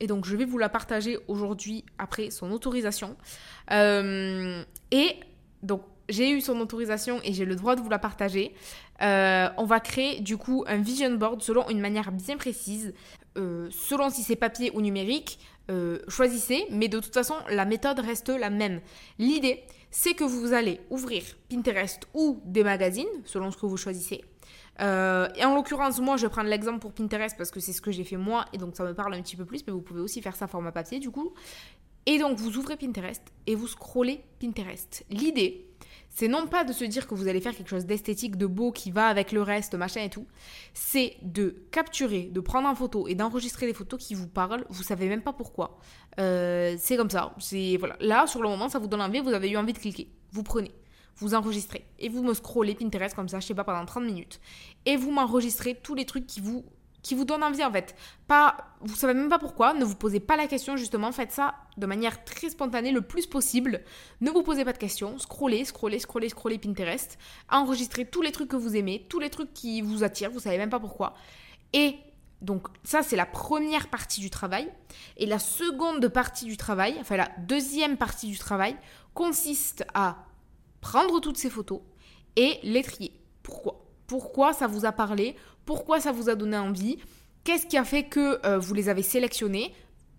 et 0.00 0.06
donc 0.06 0.26
je 0.26 0.36
vais 0.36 0.44
vous 0.44 0.58
la 0.58 0.68
partager 0.68 1.18
aujourd'hui 1.28 1.84
après 1.98 2.30
son 2.30 2.50
autorisation. 2.50 3.16
et 3.70 5.14
donc 5.62 5.82
j'ai 6.08 6.30
eu 6.30 6.40
son 6.40 6.60
autorisation 6.60 7.18
et 7.24 7.32
j'ai 7.32 7.46
le 7.46 7.56
droit 7.56 7.76
de 7.76 7.80
vous 7.80 7.88
la 7.88 7.98
partager. 7.98 8.54
on 9.00 9.64
va 9.64 9.80
créer 9.80 10.20
du 10.20 10.36
coup 10.36 10.64
un 10.66 10.76
vision 10.76 11.12
board 11.12 11.40
selon 11.40 11.68
une 11.70 11.80
manière 11.80 12.12
bien 12.12 12.36
précise. 12.36 12.92
Euh, 13.36 13.68
selon 13.70 14.10
si 14.10 14.22
c'est 14.22 14.36
papier 14.36 14.70
ou 14.74 14.80
numérique, 14.80 15.38
euh, 15.70 15.98
choisissez, 16.08 16.66
mais 16.70 16.88
de 16.88 17.00
toute 17.00 17.12
façon, 17.12 17.34
la 17.50 17.64
méthode 17.64 17.98
reste 17.98 18.28
la 18.28 18.50
même. 18.50 18.80
L'idée, 19.18 19.64
c'est 19.90 20.14
que 20.14 20.24
vous 20.24 20.52
allez 20.52 20.80
ouvrir 20.90 21.22
Pinterest 21.48 22.06
ou 22.14 22.40
des 22.44 22.64
magazines, 22.64 23.06
selon 23.24 23.50
ce 23.50 23.56
que 23.56 23.66
vous 23.66 23.76
choisissez. 23.76 24.24
Euh, 24.80 25.28
et 25.36 25.44
en 25.44 25.54
l'occurrence, 25.54 26.00
moi, 26.00 26.16
je 26.16 26.26
vais 26.26 26.30
prendre 26.30 26.48
l'exemple 26.48 26.78
pour 26.78 26.92
Pinterest 26.92 27.36
parce 27.36 27.50
que 27.50 27.60
c'est 27.60 27.72
ce 27.72 27.80
que 27.80 27.90
j'ai 27.90 28.04
fait 28.04 28.16
moi, 28.16 28.44
et 28.52 28.58
donc 28.58 28.76
ça 28.76 28.84
me 28.84 28.94
parle 28.94 29.14
un 29.14 29.22
petit 29.22 29.36
peu 29.36 29.44
plus, 29.44 29.66
mais 29.66 29.72
vous 29.72 29.80
pouvez 29.80 30.00
aussi 30.00 30.22
faire 30.22 30.36
ça 30.36 30.46
format 30.46 30.72
papier, 30.72 30.98
du 30.98 31.10
coup. 31.10 31.32
Et 32.04 32.18
donc, 32.18 32.38
vous 32.38 32.56
ouvrez 32.56 32.76
Pinterest 32.76 33.22
et 33.46 33.56
vous 33.56 33.66
scrollez 33.66 34.20
Pinterest. 34.40 35.04
L'idée, 35.10 35.65
c'est 36.18 36.28
non 36.28 36.46
pas 36.46 36.64
de 36.64 36.72
se 36.72 36.82
dire 36.82 37.06
que 37.06 37.14
vous 37.14 37.28
allez 37.28 37.42
faire 37.42 37.54
quelque 37.54 37.68
chose 37.68 37.84
d'esthétique, 37.84 38.36
de 38.36 38.46
beau, 38.46 38.72
qui 38.72 38.90
va 38.90 39.08
avec 39.08 39.32
le 39.32 39.42
reste, 39.42 39.74
machin 39.74 40.00
et 40.00 40.08
tout. 40.08 40.26
C'est 40.72 41.18
de 41.20 41.54
capturer, 41.70 42.30
de 42.32 42.40
prendre 42.40 42.66
en 42.66 42.74
photo 42.74 43.06
et 43.06 43.14
d'enregistrer 43.14 43.66
des 43.66 43.74
photos 43.74 44.02
qui 44.02 44.14
vous 44.14 44.26
parlent. 44.26 44.64
Vous 44.70 44.82
savez 44.82 45.10
même 45.10 45.20
pas 45.20 45.34
pourquoi. 45.34 45.78
Euh, 46.18 46.74
c'est 46.78 46.96
comme 46.96 47.10
ça. 47.10 47.34
C'est 47.38 47.76
voilà. 47.76 47.98
Là, 48.00 48.26
sur 48.26 48.40
le 48.40 48.48
moment, 48.48 48.70
ça 48.70 48.78
vous 48.78 48.86
donne 48.86 49.02
envie. 49.02 49.20
Vous 49.20 49.34
avez 49.34 49.50
eu 49.50 49.58
envie 49.58 49.74
de 49.74 49.78
cliquer. 49.78 50.08
Vous 50.32 50.42
prenez 50.42 50.72
vous 51.18 51.34
enregistrez 51.34 51.86
et 51.98 52.10
vous 52.10 52.22
me 52.22 52.34
scrollez 52.34 52.74
Pinterest 52.74 53.14
comme 53.14 53.28
ça, 53.28 53.40
je 53.40 53.46
sais 53.46 53.54
pas, 53.54 53.64
pendant 53.64 53.86
30 53.86 54.04
minutes. 54.04 54.38
Et 54.84 54.96
vous 54.96 55.10
m'enregistrez 55.10 55.74
tous 55.74 55.94
les 55.94 56.04
trucs 56.04 56.26
qui 56.26 56.40
vous 56.40 56.62
qui 57.06 57.14
vous 57.14 57.24
donne 57.24 57.44
envie 57.44 57.64
en 57.64 57.70
fait. 57.70 57.94
Pas, 58.26 58.56
vous 58.80 58.96
savez 58.96 59.14
même 59.14 59.28
pas 59.28 59.38
pourquoi, 59.38 59.74
ne 59.74 59.84
vous 59.84 59.94
posez 59.94 60.18
pas 60.18 60.36
la 60.36 60.48
question 60.48 60.76
justement, 60.76 61.12
faites 61.12 61.30
ça 61.30 61.54
de 61.76 61.86
manière 61.86 62.24
très 62.24 62.50
spontanée 62.50 62.90
le 62.90 63.00
plus 63.00 63.26
possible. 63.26 63.82
Ne 64.20 64.30
vous 64.30 64.42
posez 64.42 64.64
pas 64.64 64.72
de 64.72 64.78
questions, 64.78 65.16
scrollez, 65.18 65.64
scrollez, 65.64 66.00
scrollez, 66.00 66.28
scrollez 66.28 66.58
Pinterest, 66.58 67.16
enregistrez 67.48 68.06
tous 68.06 68.22
les 68.22 68.32
trucs 68.32 68.48
que 68.48 68.56
vous 68.56 68.74
aimez, 68.74 69.06
tous 69.08 69.20
les 69.20 69.30
trucs 69.30 69.54
qui 69.54 69.82
vous 69.82 70.02
attirent, 70.02 70.30
vous 70.30 70.40
savez 70.40 70.58
même 70.58 70.70
pas 70.70 70.80
pourquoi. 70.80 71.14
Et 71.72 71.96
donc 72.42 72.66
ça 72.82 73.02
c'est 73.02 73.16
la 73.16 73.26
première 73.26 73.88
partie 73.88 74.20
du 74.20 74.28
travail. 74.28 74.68
Et 75.16 75.26
la 75.26 75.38
seconde 75.38 76.08
partie 76.08 76.46
du 76.46 76.56
travail, 76.56 76.96
enfin 77.00 77.16
la 77.16 77.30
deuxième 77.38 77.96
partie 77.96 78.26
du 78.26 78.38
travail, 78.38 78.76
consiste 79.14 79.86
à 79.94 80.24
prendre 80.80 81.20
toutes 81.20 81.38
ces 81.38 81.50
photos 81.50 81.80
et 82.34 82.58
les 82.64 82.82
trier. 82.82 83.12
Pourquoi? 83.44 83.82
Pourquoi 84.06 84.52
ça 84.52 84.66
vous 84.66 84.84
a 84.84 84.92
parlé? 84.92 85.36
Pourquoi 85.66 86.00
ça 86.00 86.12
vous 86.12 86.30
a 86.30 86.34
donné 86.34 86.56
envie, 86.56 86.98
qu'est-ce 87.44 87.66
qui 87.66 87.76
a 87.76 87.84
fait 87.84 88.04
que 88.04 88.44
euh, 88.46 88.58
vous 88.58 88.72
les 88.72 88.88
avez 88.88 89.02
sélectionnés. 89.02 89.74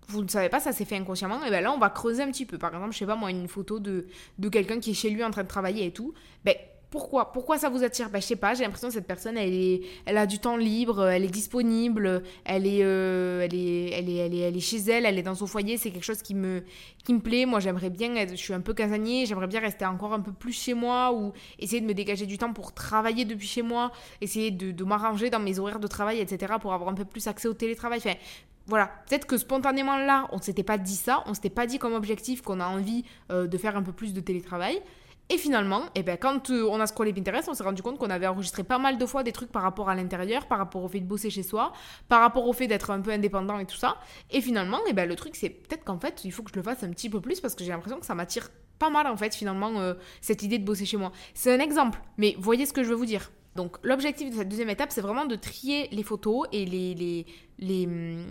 Vous 0.06 0.22
ne 0.22 0.28
savez 0.28 0.48
pas, 0.48 0.60
ça 0.60 0.72
s'est 0.72 0.84
fait 0.84 0.96
inconsciemment. 0.96 1.44
Et 1.44 1.50
bien 1.50 1.60
là, 1.60 1.72
on 1.72 1.78
va 1.78 1.90
creuser 1.90 2.22
un 2.22 2.30
petit 2.30 2.46
peu. 2.46 2.56
Par 2.56 2.74
exemple, 2.74 2.92
je 2.92 2.98
sais 2.98 3.06
pas 3.06 3.16
moi, 3.16 3.30
une 3.30 3.48
photo 3.48 3.78
de, 3.78 4.06
de 4.38 4.48
quelqu'un 4.48 4.80
qui 4.80 4.92
est 4.92 4.94
chez 4.94 5.10
lui 5.10 5.22
en 5.24 5.30
train 5.30 5.42
de 5.42 5.48
travailler 5.48 5.86
et 5.86 5.92
tout. 5.92 6.14
Ben, 6.44 6.54
pourquoi 6.90 7.32
Pourquoi 7.32 7.58
ça 7.58 7.68
vous 7.68 7.84
attire? 7.84 8.08
Ben, 8.08 8.20
Je 8.20 8.26
sais 8.26 8.36
pas, 8.36 8.54
j'ai 8.54 8.64
l'impression 8.64 8.88
que 8.88 8.94
cette 8.94 9.06
personne, 9.06 9.36
elle, 9.36 9.52
est, 9.52 9.82
elle 10.06 10.16
a 10.16 10.26
du 10.26 10.38
temps 10.38 10.56
libre, 10.56 11.06
elle 11.06 11.24
est 11.24 11.30
disponible, 11.30 12.22
elle 12.46 12.66
est, 12.66 12.82
euh, 12.82 13.42
elle, 13.44 13.54
est, 13.54 13.90
elle, 13.90 14.08
est, 14.08 14.16
elle, 14.16 14.56
est, 14.56 14.60
chez 14.60 14.78
elle, 14.90 15.04
elle 15.04 15.18
est 15.18 15.22
dans 15.22 15.34
son 15.34 15.46
foyer, 15.46 15.76
c'est 15.76 15.90
quelque 15.90 16.04
chose 16.04 16.22
qui 16.22 16.34
me, 16.34 16.64
qui 17.04 17.12
me 17.12 17.20
plaît. 17.20 17.44
Moi, 17.44 17.60
j'aimerais 17.60 17.90
bien, 17.90 18.26
je 18.26 18.34
suis 18.36 18.54
un 18.54 18.60
peu 18.60 18.72
casanier, 18.72 19.26
j'aimerais 19.26 19.48
bien 19.48 19.60
rester 19.60 19.84
encore 19.84 20.14
un 20.14 20.20
peu 20.20 20.32
plus 20.32 20.52
chez 20.52 20.72
moi 20.72 21.12
ou 21.12 21.32
essayer 21.58 21.82
de 21.82 21.86
me 21.86 21.94
dégager 21.94 22.24
du 22.24 22.38
temps 22.38 22.54
pour 22.54 22.72
travailler 22.72 23.26
depuis 23.26 23.46
chez 23.46 23.62
moi, 23.62 23.92
essayer 24.22 24.50
de, 24.50 24.84
m'arranger 24.84 25.28
dans 25.28 25.40
mes 25.40 25.58
horaires 25.58 25.80
de 25.80 25.88
travail, 25.88 26.20
etc., 26.20 26.54
pour 26.58 26.72
avoir 26.72 26.88
un 26.88 26.94
peu 26.94 27.04
plus 27.04 27.26
accès 27.26 27.48
au 27.48 27.54
télétravail. 27.54 27.98
Enfin, 27.98 28.14
voilà, 28.66 28.90
peut-être 29.08 29.26
que 29.26 29.36
spontanément 29.36 29.98
là, 29.98 30.26
on 30.32 30.36
ne 30.36 30.42
s'était 30.42 30.62
pas 30.62 30.78
dit 30.78 30.96
ça, 30.96 31.22
on 31.26 31.34
s'était 31.34 31.50
pas 31.50 31.66
dit 31.66 31.78
comme 31.78 31.94
objectif 31.94 32.40
qu'on 32.40 32.60
a 32.60 32.66
envie 32.66 33.04
euh, 33.30 33.46
de 33.46 33.58
faire 33.58 33.76
un 33.76 33.82
peu 33.82 33.92
plus 33.92 34.14
de 34.14 34.20
télétravail. 34.20 34.80
Et 35.30 35.36
finalement, 35.36 35.82
eh 35.94 36.02
ben, 36.02 36.16
quand 36.16 36.50
euh, 36.50 36.66
on 36.70 36.80
a 36.80 36.86
scrollé 36.86 37.12
Pinterest, 37.12 37.48
on 37.48 37.54
s'est 37.54 37.62
rendu 37.62 37.82
compte 37.82 37.98
qu'on 37.98 38.08
avait 38.08 38.26
enregistré 38.26 38.64
pas 38.64 38.78
mal 38.78 38.96
de 38.96 39.04
fois 39.04 39.22
des 39.22 39.32
trucs 39.32 39.52
par 39.52 39.62
rapport 39.62 39.90
à 39.90 39.94
l'intérieur, 39.94 40.46
par 40.46 40.56
rapport 40.56 40.82
au 40.82 40.88
fait 40.88 41.00
de 41.00 41.06
bosser 41.06 41.28
chez 41.28 41.42
soi, 41.42 41.72
par 42.08 42.20
rapport 42.20 42.46
au 42.48 42.52
fait 42.54 42.66
d'être 42.66 42.90
un 42.90 43.00
peu 43.00 43.10
indépendant 43.10 43.58
et 43.58 43.66
tout 43.66 43.76
ça. 43.76 43.98
Et 44.30 44.40
finalement, 44.40 44.78
eh 44.88 44.94
ben, 44.94 45.06
le 45.06 45.16
truc, 45.16 45.36
c'est 45.36 45.50
peut-être 45.50 45.84
qu'en 45.84 45.98
fait, 45.98 46.24
il 46.24 46.32
faut 46.32 46.42
que 46.42 46.50
je 46.50 46.56
le 46.56 46.62
fasse 46.62 46.82
un 46.82 46.90
petit 46.90 47.10
peu 47.10 47.20
plus 47.20 47.40
parce 47.40 47.54
que 47.54 47.62
j'ai 47.62 47.70
l'impression 47.70 48.00
que 48.00 48.06
ça 48.06 48.14
m'attire 48.14 48.48
pas 48.78 48.88
mal, 48.88 49.06
en 49.06 49.16
fait, 49.16 49.34
finalement, 49.34 49.80
euh, 49.80 49.94
cette 50.22 50.42
idée 50.42 50.58
de 50.58 50.64
bosser 50.64 50.86
chez 50.86 50.96
moi. 50.96 51.12
C'est 51.34 51.54
un 51.54 51.60
exemple, 51.60 52.00
mais 52.16 52.34
voyez 52.38 52.64
ce 52.64 52.72
que 52.72 52.82
je 52.82 52.88
veux 52.88 52.94
vous 52.94 53.06
dire. 53.06 53.30
Donc 53.58 53.76
l'objectif 53.82 54.30
de 54.30 54.36
cette 54.36 54.48
deuxième 54.48 54.70
étape, 54.70 54.92
c'est 54.92 55.00
vraiment 55.00 55.26
de 55.26 55.34
trier 55.34 55.88
les 55.90 56.04
photos 56.04 56.46
et 56.52 56.64
les, 56.64 56.94
les, 56.94 57.26
les 57.58 57.86
hum, 57.86 58.24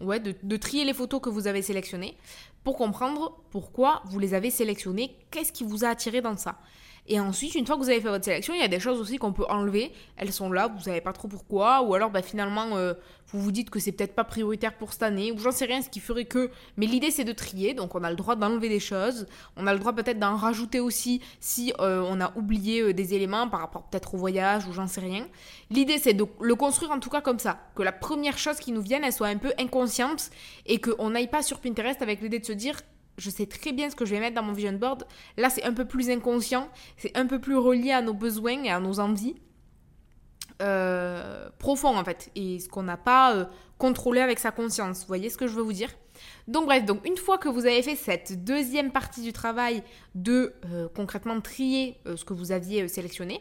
ouais, 0.00 0.18
de, 0.18 0.34
de, 0.42 0.56
trier 0.56 0.84
les 0.84 0.92
photos 0.92 1.20
que 1.20 1.28
vous 1.28 1.46
avez 1.46 1.62
sélectionnées 1.62 2.16
pour 2.64 2.76
comprendre 2.76 3.42
pourquoi 3.50 4.02
vous 4.06 4.18
les 4.18 4.34
avez 4.34 4.50
sélectionnées, 4.50 5.16
qu'est-ce 5.30 5.52
qui 5.52 5.64
vous 5.64 5.84
a 5.84 5.88
attiré 5.88 6.20
dans 6.20 6.36
ça? 6.36 6.58
Et 7.08 7.18
ensuite, 7.18 7.56
une 7.56 7.66
fois 7.66 7.76
que 7.76 7.80
vous 7.80 7.90
avez 7.90 8.00
fait 8.00 8.08
votre 8.08 8.24
sélection, 8.24 8.54
il 8.54 8.60
y 8.60 8.64
a 8.64 8.68
des 8.68 8.78
choses 8.78 9.00
aussi 9.00 9.18
qu'on 9.18 9.32
peut 9.32 9.46
enlever. 9.48 9.90
Elles 10.16 10.32
sont 10.32 10.52
là, 10.52 10.68
vous 10.68 10.84
savez 10.84 11.00
pas 11.00 11.12
trop 11.12 11.26
pourquoi. 11.26 11.82
Ou 11.82 11.94
alors, 11.94 12.10
bah, 12.10 12.22
finalement, 12.22 12.76
euh, 12.76 12.94
vous 13.32 13.40
vous 13.40 13.50
dites 13.50 13.70
que 13.70 13.80
c'est 13.80 13.90
peut-être 13.90 14.14
pas 14.14 14.22
prioritaire 14.22 14.76
pour 14.76 14.92
cette 14.92 15.02
année. 15.02 15.32
Ou 15.32 15.38
j'en 15.38 15.50
sais 15.50 15.64
rien, 15.64 15.82
ce 15.82 15.88
qui 15.88 15.98
ferait 15.98 16.26
que. 16.26 16.50
Mais 16.76 16.86
l'idée, 16.86 17.10
c'est 17.10 17.24
de 17.24 17.32
trier. 17.32 17.74
Donc, 17.74 17.96
on 17.96 18.04
a 18.04 18.10
le 18.10 18.14
droit 18.14 18.36
d'enlever 18.36 18.68
des 18.68 18.78
choses. 18.78 19.26
On 19.56 19.66
a 19.66 19.72
le 19.72 19.80
droit 19.80 19.92
peut-être 19.94 20.20
d'en 20.20 20.36
rajouter 20.36 20.78
aussi 20.78 21.20
si 21.40 21.72
euh, 21.80 22.06
on 22.08 22.20
a 22.20 22.32
oublié 22.36 22.82
euh, 22.82 22.94
des 22.94 23.14
éléments 23.14 23.48
par 23.48 23.60
rapport 23.60 23.82
peut-être 23.82 24.14
au 24.14 24.18
voyage 24.18 24.68
ou 24.68 24.72
j'en 24.72 24.86
sais 24.86 25.00
rien. 25.00 25.26
L'idée, 25.70 25.98
c'est 25.98 26.14
de 26.14 26.24
le 26.40 26.54
construire 26.54 26.92
en 26.92 27.00
tout 27.00 27.10
cas 27.10 27.20
comme 27.20 27.40
ça. 27.40 27.58
Que 27.74 27.82
la 27.82 27.92
première 27.92 28.38
chose 28.38 28.58
qui 28.58 28.70
nous 28.70 28.82
vienne, 28.82 29.02
elle 29.04 29.12
soit 29.12 29.26
un 29.26 29.38
peu 29.38 29.52
inconsciente. 29.58 30.30
Et 30.66 30.80
qu'on 30.80 31.10
n'aille 31.10 31.28
pas 31.28 31.42
sur 31.42 31.58
Pinterest 31.58 32.00
avec 32.00 32.20
l'idée 32.20 32.38
de 32.38 32.46
se 32.46 32.52
dire 32.52 32.80
je 33.18 33.30
sais 33.30 33.46
très 33.46 33.72
bien 33.72 33.90
ce 33.90 33.96
que 33.96 34.04
je 34.04 34.14
vais 34.14 34.20
mettre 34.20 34.34
dans 34.34 34.42
mon 34.42 34.52
vision 34.52 34.72
board. 34.72 35.04
Là, 35.36 35.50
c'est 35.50 35.64
un 35.64 35.72
peu 35.72 35.84
plus 35.84 36.10
inconscient, 36.10 36.68
c'est 36.96 37.16
un 37.16 37.26
peu 37.26 37.40
plus 37.40 37.56
relié 37.56 37.92
à 37.92 38.02
nos 38.02 38.14
besoins 38.14 38.62
et 38.64 38.70
à 38.70 38.80
nos 38.80 39.00
envies. 39.00 39.36
Euh, 40.60 41.48
en 41.64 42.04
fait, 42.04 42.30
et 42.36 42.60
ce 42.60 42.68
qu'on 42.68 42.82
n'a 42.82 42.96
pas 42.96 43.34
euh, 43.34 43.44
contrôlé 43.78 44.20
avec 44.20 44.38
sa 44.38 44.50
conscience. 44.50 45.00
Vous 45.00 45.06
voyez 45.08 45.30
ce 45.30 45.36
que 45.36 45.46
je 45.46 45.54
veux 45.54 45.62
vous 45.62 45.72
dire? 45.72 45.90
Donc 46.46 46.66
bref, 46.66 46.84
donc 46.84 47.06
une 47.06 47.16
fois 47.16 47.38
que 47.38 47.48
vous 47.48 47.66
avez 47.66 47.82
fait 47.82 47.96
cette 47.96 48.44
deuxième 48.44 48.92
partie 48.92 49.22
du 49.22 49.32
travail 49.32 49.82
de 50.14 50.54
euh, 50.66 50.88
concrètement 50.94 51.40
trier 51.40 51.98
ce 52.04 52.24
que 52.24 52.32
vous 52.32 52.52
aviez 52.52 52.86
sélectionné, 52.86 53.40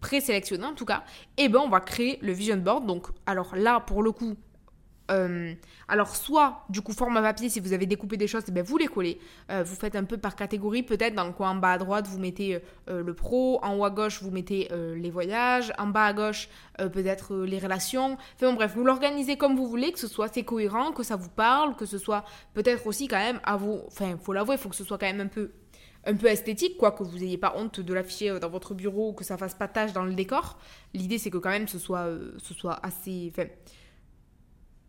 présélectionné 0.00 0.64
en 0.64 0.74
tout 0.74 0.84
cas, 0.86 1.04
eh 1.36 1.48
ben 1.48 1.60
on 1.60 1.68
va 1.68 1.80
créer 1.80 2.18
le 2.22 2.32
vision 2.32 2.56
board. 2.56 2.86
Donc 2.86 3.08
alors 3.26 3.54
là 3.54 3.80
pour 3.80 4.02
le 4.02 4.12
coup, 4.12 4.36
euh, 5.12 5.54
alors, 5.88 6.16
soit, 6.16 6.64
du 6.68 6.80
coup, 6.80 6.92
format 6.92 7.22
papier, 7.22 7.48
si 7.48 7.60
vous 7.60 7.72
avez 7.72 7.86
découpé 7.86 8.16
des 8.16 8.26
choses, 8.26 8.44
eh 8.48 8.52
ben, 8.52 8.62
vous 8.62 8.78
les 8.78 8.86
collez. 8.86 9.18
Euh, 9.50 9.62
vous 9.62 9.74
faites 9.74 9.94
un 9.94 10.04
peu 10.04 10.16
par 10.16 10.34
catégorie, 10.34 10.82
peut-être 10.82 11.14
dans 11.14 11.26
le 11.26 11.32
coin 11.32 11.50
en 11.50 11.54
bas 11.56 11.72
à 11.72 11.78
droite, 11.78 12.06
vous 12.06 12.18
mettez 12.18 12.60
euh, 12.88 13.02
le 13.02 13.14
pro, 13.14 13.60
en 13.62 13.76
haut 13.76 13.84
à 13.84 13.90
gauche, 13.90 14.22
vous 14.22 14.30
mettez 14.30 14.68
les 14.72 15.10
voyages, 15.10 15.72
en 15.78 15.86
bas 15.86 16.06
à 16.06 16.12
gauche, 16.12 16.48
peut-être 16.78 17.36
les 17.44 17.58
relations. 17.58 18.16
Enfin, 18.36 18.50
bon, 18.50 18.54
bref, 18.54 18.72
vous 18.74 18.84
l'organisez 18.84 19.36
comme 19.36 19.56
vous 19.56 19.66
voulez, 19.66 19.92
que 19.92 19.98
ce 19.98 20.08
soit 20.08 20.26
assez 20.26 20.44
cohérent, 20.44 20.92
que 20.92 21.02
ça 21.02 21.16
vous 21.16 21.28
parle, 21.28 21.76
que 21.76 21.86
ce 21.86 21.98
soit 21.98 22.24
peut-être 22.54 22.86
aussi 22.86 23.08
quand 23.08 23.18
même 23.18 23.40
à 23.44 23.56
vous. 23.56 23.80
Enfin, 23.86 24.16
faut 24.22 24.32
l'avouer, 24.32 24.54
il 24.54 24.58
faut 24.58 24.68
que 24.68 24.76
ce 24.76 24.84
soit 24.84 24.98
quand 24.98 25.06
même 25.06 25.20
un 25.20 25.26
peu 25.26 25.52
un 26.04 26.16
peu 26.16 26.26
esthétique, 26.26 26.78
quoi, 26.78 26.90
que 26.90 27.04
vous 27.04 27.18
n'ayez 27.18 27.38
pas 27.38 27.54
honte 27.56 27.78
de 27.78 27.94
l'afficher 27.94 28.40
dans 28.40 28.48
votre 28.48 28.74
bureau, 28.74 29.12
que 29.12 29.22
ça 29.22 29.36
fasse 29.36 29.54
pas 29.54 29.68
tâche 29.68 29.92
dans 29.92 30.02
le 30.02 30.14
décor. 30.14 30.58
L'idée, 30.94 31.18
c'est 31.18 31.30
que 31.30 31.38
quand 31.38 31.50
même 31.50 31.68
ce 31.68 31.78
soit, 31.78 32.08
ce 32.38 32.54
soit 32.54 32.84
assez. 32.84 33.32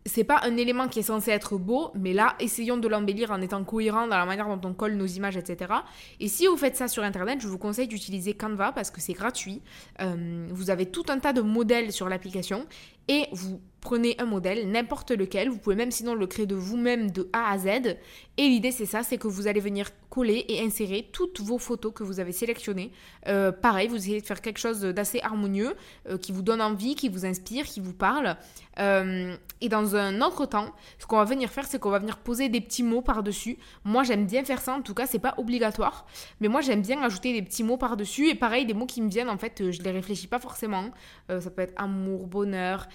C'est 0.06 0.24
pas 0.24 0.40
un 0.44 0.56
élément 0.56 0.88
qui 0.88 0.98
est 0.98 1.04
censé 1.04 1.30
être 1.30 1.56
beau, 1.56 1.90
mais 1.94 2.12
là, 2.12 2.34
essayons 2.38 2.76
de 2.76 2.88
l'embellir 2.88 3.30
en 3.30 3.40
étant 3.40 3.64
cohérent 3.64 4.06
dans 4.06 4.18
la 4.18 4.26
manière 4.26 4.54
dont 4.54 4.68
on 4.68 4.74
colle 4.74 4.94
nos 4.94 5.06
images, 5.06 5.36
etc. 5.36 5.72
Et 6.20 6.28
si 6.28 6.46
vous 6.46 6.56
faites 6.58 6.76
ça 6.76 6.88
sur 6.88 7.02
Internet, 7.02 7.40
je 7.40 7.48
vous 7.48 7.56
conseille 7.56 7.88
d'utiliser 7.88 8.34
Canva 8.34 8.72
parce 8.72 8.90
que 8.90 9.00
c'est 9.00 9.14
gratuit. 9.14 9.62
Euh, 10.00 10.46
vous 10.50 10.68
avez 10.68 10.86
tout 10.86 11.04
un 11.08 11.18
tas 11.18 11.32
de 11.32 11.40
modèles 11.40 11.90
sur 11.90 12.08
l'application 12.08 12.66
et 13.08 13.26
vous 13.32 13.60
prenez 13.84 14.16
un 14.18 14.24
modèle, 14.24 14.70
n'importe 14.70 15.10
lequel, 15.10 15.50
vous 15.50 15.58
pouvez 15.58 15.76
même 15.76 15.90
sinon 15.90 16.14
le 16.14 16.26
créer 16.26 16.46
de 16.46 16.54
vous-même 16.54 17.10
de 17.10 17.28
A 17.32 17.52
à 17.52 17.58
Z. 17.58 17.96
Et 18.36 18.48
l'idée 18.48 18.72
c'est 18.72 18.86
ça, 18.86 19.02
c'est 19.02 19.18
que 19.18 19.28
vous 19.28 19.46
allez 19.46 19.60
venir 19.60 19.90
coller 20.14 20.44
et 20.48 20.62
insérer 20.62 21.08
toutes 21.12 21.40
vos 21.40 21.58
photos 21.58 21.92
que 21.92 22.04
vous 22.04 22.20
avez 22.20 22.32
sélectionnées. 22.32 22.92
Euh, 23.26 23.52
pareil, 23.52 23.88
vous 23.88 23.96
essayez 23.96 24.20
de 24.20 24.26
faire 24.26 24.40
quelque 24.40 24.58
chose 24.58 24.80
d'assez 24.80 25.20
harmonieux, 25.20 25.74
euh, 26.08 26.18
qui 26.18 26.32
vous 26.32 26.42
donne 26.42 26.62
envie, 26.62 26.94
qui 26.94 27.08
vous 27.08 27.26
inspire, 27.26 27.64
qui 27.64 27.80
vous 27.80 27.92
parle. 27.92 28.36
Euh, 28.78 29.34
et 29.60 29.68
dans 29.68 29.96
un 29.96 30.20
autre 30.20 30.46
temps, 30.46 30.72
ce 30.98 31.06
qu'on 31.06 31.16
va 31.16 31.24
venir 31.24 31.50
faire, 31.50 31.66
c'est 31.66 31.78
qu'on 31.80 31.90
va 31.90 31.98
venir 31.98 32.18
poser 32.18 32.48
des 32.48 32.60
petits 32.60 32.84
mots 32.84 33.02
par-dessus. 33.02 33.58
Moi 33.84 34.02
j'aime 34.04 34.24
bien 34.24 34.44
faire 34.44 34.60
ça, 34.60 34.74
en 34.74 34.82
tout 34.82 34.94
cas 34.94 35.06
c'est 35.06 35.18
pas 35.18 35.34
obligatoire, 35.36 36.06
mais 36.40 36.48
moi 36.48 36.60
j'aime 36.60 36.80
bien 36.80 37.02
ajouter 37.02 37.32
des 37.32 37.42
petits 37.42 37.64
mots 37.64 37.76
par-dessus. 37.76 38.28
Et 38.28 38.34
pareil, 38.34 38.66
des 38.66 38.74
mots 38.74 38.86
qui 38.86 39.02
me 39.02 39.10
viennent, 39.10 39.30
en 39.30 39.38
fait, 39.38 39.70
je 39.70 39.82
les 39.82 39.90
réfléchis 39.90 40.28
pas 40.28 40.38
forcément. 40.38 40.90
ça 41.28 41.50
peut 41.50 41.62
être 41.62 41.74
amour, 41.76 42.26
bonheur, 42.26 42.88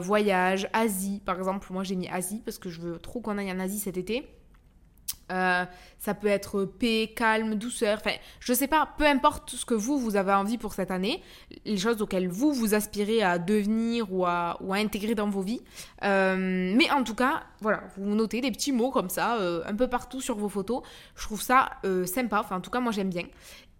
voyage 0.00 0.68
Asie 0.72 1.20
par 1.24 1.36
exemple. 1.36 1.72
Moi 1.72 1.82
j'ai 1.84 1.96
mis 1.96 2.08
Asie 2.08 2.42
parce 2.44 2.58
que 2.58 2.70
je 2.70 2.80
veux 2.80 2.98
trop 2.98 3.20
qu'on 3.20 3.38
aille 3.38 3.52
en 3.52 3.60
Asie 3.60 3.78
cet 3.78 3.96
été. 3.96 4.26
Euh, 5.32 5.64
ça 5.98 6.14
peut 6.14 6.28
être 6.28 6.64
paix, 6.64 7.12
calme, 7.16 7.56
douceur, 7.56 7.98
enfin, 7.98 8.14
je 8.38 8.52
sais 8.52 8.68
pas, 8.68 8.88
peu 8.96 9.04
importe 9.04 9.50
ce 9.50 9.64
que 9.64 9.74
vous, 9.74 9.98
vous 9.98 10.14
avez 10.14 10.32
envie 10.32 10.56
pour 10.56 10.72
cette 10.72 10.92
année, 10.92 11.20
les 11.64 11.76
choses 11.78 12.00
auxquelles 12.00 12.28
vous, 12.28 12.52
vous 12.52 12.74
aspirez 12.74 13.22
à 13.22 13.38
devenir 13.38 14.12
ou 14.12 14.24
à, 14.24 14.56
ou 14.60 14.72
à 14.72 14.76
intégrer 14.76 15.16
dans 15.16 15.28
vos 15.28 15.40
vies. 15.40 15.62
Euh, 16.04 16.72
mais 16.76 16.88
en 16.92 17.02
tout 17.02 17.16
cas, 17.16 17.42
voilà, 17.60 17.82
vous 17.96 18.14
notez 18.14 18.40
des 18.40 18.52
petits 18.52 18.70
mots 18.70 18.92
comme 18.92 19.08
ça, 19.08 19.38
euh, 19.38 19.64
un 19.66 19.74
peu 19.74 19.88
partout 19.88 20.20
sur 20.20 20.36
vos 20.36 20.48
photos. 20.48 20.82
Je 21.16 21.24
trouve 21.24 21.42
ça 21.42 21.70
sympa, 22.04 22.40
enfin, 22.40 22.56
en 22.56 22.60
tout 22.60 22.70
cas, 22.70 22.80
moi 22.80 22.92
j'aime 22.92 23.10
bien. 23.10 23.24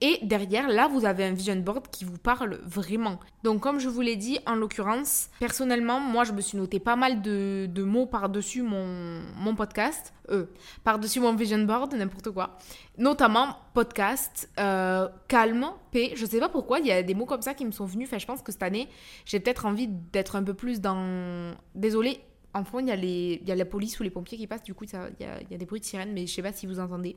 Et 0.02 0.18
derrière, 0.22 0.68
là, 0.68 0.88
vous 0.88 1.06
avez 1.06 1.24
un 1.24 1.32
vision 1.32 1.56
board 1.56 1.88
qui 1.90 2.04
vous 2.04 2.18
parle 2.18 2.60
vraiment. 2.66 3.18
Donc, 3.42 3.60
comme 3.60 3.78
je 3.78 3.88
vous 3.88 4.02
l'ai 4.02 4.16
dit, 4.16 4.38
en 4.46 4.54
l'occurrence, 4.54 5.30
personnellement, 5.40 6.00
moi, 6.00 6.24
je 6.24 6.32
me 6.32 6.42
suis 6.42 6.58
noté 6.58 6.78
pas 6.80 6.96
mal 6.96 7.22
de, 7.22 7.82
mots 7.82 8.04
par-dessus 8.04 8.60
mon, 8.60 9.22
mon 9.38 9.54
podcast. 9.54 10.12
Euh, 10.30 10.44
par-dessus 10.84 11.20
mon 11.20 11.34
vision 11.34 11.60
board, 11.60 11.94
n'importe 11.94 12.30
quoi. 12.30 12.58
Notamment 12.98 13.56
podcast, 13.72 14.50
euh, 14.60 15.08
calme, 15.28 15.66
paix. 15.90 16.12
Je 16.14 16.26
sais 16.26 16.40
pas 16.40 16.50
pourquoi, 16.50 16.80
il 16.80 16.86
y 16.86 16.92
a 16.92 17.02
des 17.02 17.14
mots 17.14 17.26
comme 17.26 17.42
ça 17.42 17.54
qui 17.54 17.64
me 17.64 17.70
sont 17.70 17.86
venus. 17.86 18.08
Enfin, 18.08 18.18
je 18.18 18.26
pense 18.26 18.42
que 18.42 18.52
cette 18.52 18.62
année, 18.62 18.88
j'ai 19.24 19.40
peut-être 19.40 19.64
envie 19.64 19.88
d'être 19.88 20.36
un 20.36 20.42
peu 20.42 20.52
plus 20.52 20.82
dans. 20.82 21.54
Désolée, 21.74 22.20
en 22.52 22.64
fond, 22.64 22.80
il 22.80 22.88
y, 22.88 22.90
a 22.90 22.96
y 22.96 23.50
a 23.50 23.54
la 23.54 23.64
police 23.64 23.98
ou 23.98 24.02
les 24.02 24.10
pompiers 24.10 24.36
qui 24.36 24.46
passent. 24.46 24.64
Du 24.64 24.74
coup, 24.74 24.84
il 24.84 24.92
y 24.92 25.24
a, 25.24 25.40
y 25.50 25.54
a 25.54 25.58
des 25.58 25.64
bruits 25.64 25.80
de 25.80 25.86
sirène, 25.86 26.12
mais 26.12 26.26
je 26.26 26.34
sais 26.34 26.42
pas 26.42 26.52
si 26.52 26.66
vous 26.66 26.80
entendez. 26.80 27.16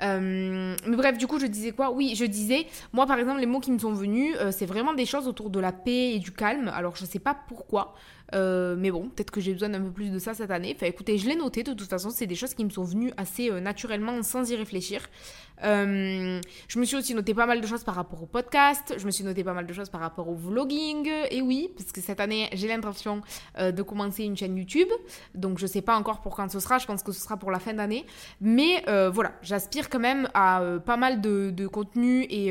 Euh, 0.00 0.74
mais 0.86 0.96
bref, 0.96 1.18
du 1.18 1.26
coup, 1.26 1.38
je 1.38 1.46
disais 1.46 1.72
quoi? 1.72 1.90
Oui, 1.92 2.14
je 2.16 2.24
disais, 2.24 2.66
moi 2.92 3.06
par 3.06 3.18
exemple, 3.18 3.40
les 3.40 3.46
mots 3.46 3.60
qui 3.60 3.70
me 3.70 3.78
sont 3.78 3.92
venus, 3.92 4.34
euh, 4.40 4.50
c'est 4.50 4.66
vraiment 4.66 4.94
des 4.94 5.06
choses 5.06 5.28
autour 5.28 5.50
de 5.50 5.60
la 5.60 5.72
paix 5.72 6.14
et 6.14 6.18
du 6.18 6.32
calme. 6.32 6.68
Alors, 6.74 6.96
je 6.96 7.04
sais 7.04 7.18
pas 7.20 7.36
pourquoi. 7.48 7.94
Euh, 8.34 8.76
mais 8.78 8.90
bon, 8.90 9.08
peut-être 9.08 9.30
que 9.30 9.40
j'ai 9.40 9.52
besoin 9.52 9.68
d'un 9.68 9.80
peu 9.80 9.90
plus 9.90 10.10
de 10.10 10.18
ça 10.18 10.34
cette 10.34 10.50
année. 10.50 10.72
Enfin, 10.74 10.86
écoutez, 10.86 11.18
je 11.18 11.28
l'ai 11.28 11.36
noté 11.36 11.62
de 11.62 11.72
toute 11.74 11.88
façon, 11.88 12.10
c'est 12.10 12.26
des 12.26 12.34
choses 12.34 12.54
qui 12.54 12.64
me 12.64 12.70
sont 12.70 12.84
venues 12.84 13.12
assez 13.16 13.50
euh, 13.50 13.60
naturellement 13.60 14.22
sans 14.22 14.50
y 14.50 14.56
réfléchir. 14.56 15.08
Euh, 15.64 16.40
je 16.66 16.78
me 16.78 16.84
suis 16.84 16.96
aussi 16.96 17.14
noté 17.14 17.34
pas 17.34 17.46
mal 17.46 17.60
de 17.60 17.66
choses 17.66 17.84
par 17.84 17.94
rapport 17.94 18.20
au 18.22 18.26
podcast, 18.26 18.94
je 18.96 19.06
me 19.06 19.12
suis 19.12 19.22
noté 19.22 19.44
pas 19.44 19.52
mal 19.52 19.66
de 19.66 19.72
choses 19.72 19.90
par 19.90 20.00
rapport 20.00 20.28
au 20.28 20.34
vlogging. 20.34 21.08
Et 21.30 21.40
oui, 21.40 21.70
parce 21.76 21.92
que 21.92 22.00
cette 22.00 22.20
année, 22.20 22.48
j'ai 22.52 22.68
l'intention 22.68 23.20
de 23.60 23.82
commencer 23.82 24.24
une 24.24 24.36
chaîne 24.36 24.56
YouTube. 24.56 24.88
Donc, 25.34 25.58
je 25.58 25.66
sais 25.66 25.82
pas 25.82 25.96
encore 25.96 26.20
pour 26.20 26.34
quand 26.34 26.50
ce 26.50 26.58
sera, 26.58 26.78
je 26.78 26.86
pense 26.86 27.02
que 27.02 27.12
ce 27.12 27.20
sera 27.20 27.36
pour 27.36 27.50
la 27.50 27.60
fin 27.60 27.74
d'année. 27.74 28.06
Mais 28.40 28.82
voilà, 29.10 29.34
j'aspire 29.42 29.88
quand 29.88 30.00
même 30.00 30.28
à 30.34 30.62
pas 30.84 30.96
mal 30.96 31.20
de, 31.20 31.66
contenu 31.68 32.24
et, 32.24 32.48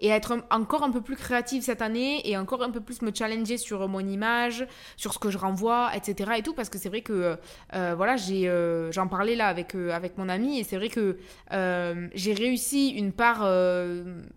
et 0.00 0.12
à 0.12 0.16
être 0.16 0.44
encore 0.50 0.82
un 0.82 0.90
peu 0.90 1.02
plus 1.02 1.16
créative 1.16 1.62
cette 1.62 1.82
année 1.82 2.28
et 2.28 2.36
encore 2.36 2.62
un 2.62 2.70
peu 2.70 2.80
plus 2.80 3.02
me 3.02 3.14
challenger 3.14 3.58
sur 3.58 3.86
mon 3.88 4.00
image, 4.00 4.66
sur 4.96 5.12
ce 5.12 5.18
que 5.18 5.30
je 5.30 5.38
renvoie, 5.38 5.90
etc. 5.94 6.32
et 6.36 6.42
tout, 6.42 6.54
parce 6.54 6.68
que 6.68 6.78
c'est 6.78 6.88
vrai 6.88 7.00
que, 7.00 7.36
euh, 7.74 7.94
voilà, 7.96 8.16
j'ai, 8.16 8.48
euh, 8.48 8.92
j'en 8.92 9.08
parlais 9.08 9.34
là 9.34 9.48
avec, 9.48 9.74
euh, 9.74 9.90
avec 9.90 10.18
mon 10.18 10.28
ami, 10.28 10.58
et 10.58 10.64
c'est 10.64 10.76
vrai 10.76 10.88
que 10.88 11.18
j'ai 12.14 12.34
réussi 12.34 12.90
une 12.90 13.12
part 13.12 13.40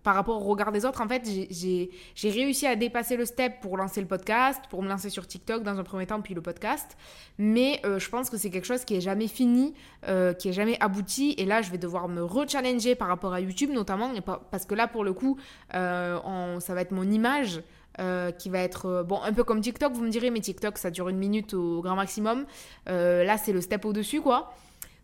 par 0.02 0.14
rapport 0.14 0.40
au 0.40 0.44
regard 0.50 0.72
des 0.72 0.84
autres. 0.84 1.00
En 1.00 1.08
fait, 1.08 1.28
j'ai, 1.50 1.90
j'ai 2.14 2.30
réussi 2.30 2.66
à 2.66 2.76
dépasser 2.76 3.16
le 3.16 3.24
step 3.24 3.60
pour 3.60 3.76
lancer 3.76 4.00
le 4.00 4.06
podcast, 4.06 4.62
pour 4.70 4.82
me 4.82 4.88
lancer 4.88 5.10
sur 5.10 5.26
TikTok 5.26 5.62
dans 5.62 5.78
un 5.78 5.84
premier 5.84 6.06
temps, 6.06 6.20
puis 6.20 6.34
le 6.34 6.42
podcast. 6.42 6.96
Mais 7.38 7.80
je 7.84 8.08
pense 8.08 8.30
que 8.30 8.36
c'est 8.36 8.50
quelque 8.50 8.66
chose 8.66 8.84
qui 8.84 8.96
est 8.96 9.00
jamais 9.00 9.28
fini, 9.28 9.74
qui 10.38 10.48
est 10.48 10.52
jamais 10.52 10.76
abouti, 10.80 11.34
et 11.38 11.44
là, 11.44 11.62
je 11.62 11.70
vais 11.70 11.78
devoir 11.78 12.08
me 12.08 12.22
rechallenger 12.22 12.94
par 12.94 13.08
rapport 13.08 13.32
à 13.32 13.40
YouTube, 13.40 13.70
notamment, 13.72 14.12
parce 14.50 14.64
que 14.64 14.74
là, 14.74 14.86
pour 14.86 15.04
le 15.04 15.12
coup, 15.12 15.38
ça 15.70 16.20
va 16.68 16.80
être 16.80 16.92
mon 16.92 17.10
image. 17.10 17.62
Euh, 18.00 18.30
qui 18.30 18.48
va 18.48 18.60
être 18.60 18.86
euh, 18.86 19.02
bon 19.02 19.20
un 19.24 19.32
peu 19.32 19.42
comme 19.42 19.60
TikTok 19.60 19.92
vous 19.92 20.04
me 20.04 20.08
direz 20.08 20.30
mais 20.30 20.38
TikTok 20.38 20.78
ça 20.78 20.88
dure 20.88 21.08
une 21.08 21.18
minute 21.18 21.52
au 21.52 21.82
grand 21.82 21.96
maximum. 21.96 22.46
Euh, 22.88 23.24
là 23.24 23.36
c'est 23.38 23.52
le 23.52 23.60
step 23.60 23.84
au 23.84 23.92
dessus 23.92 24.20
quoi 24.20 24.54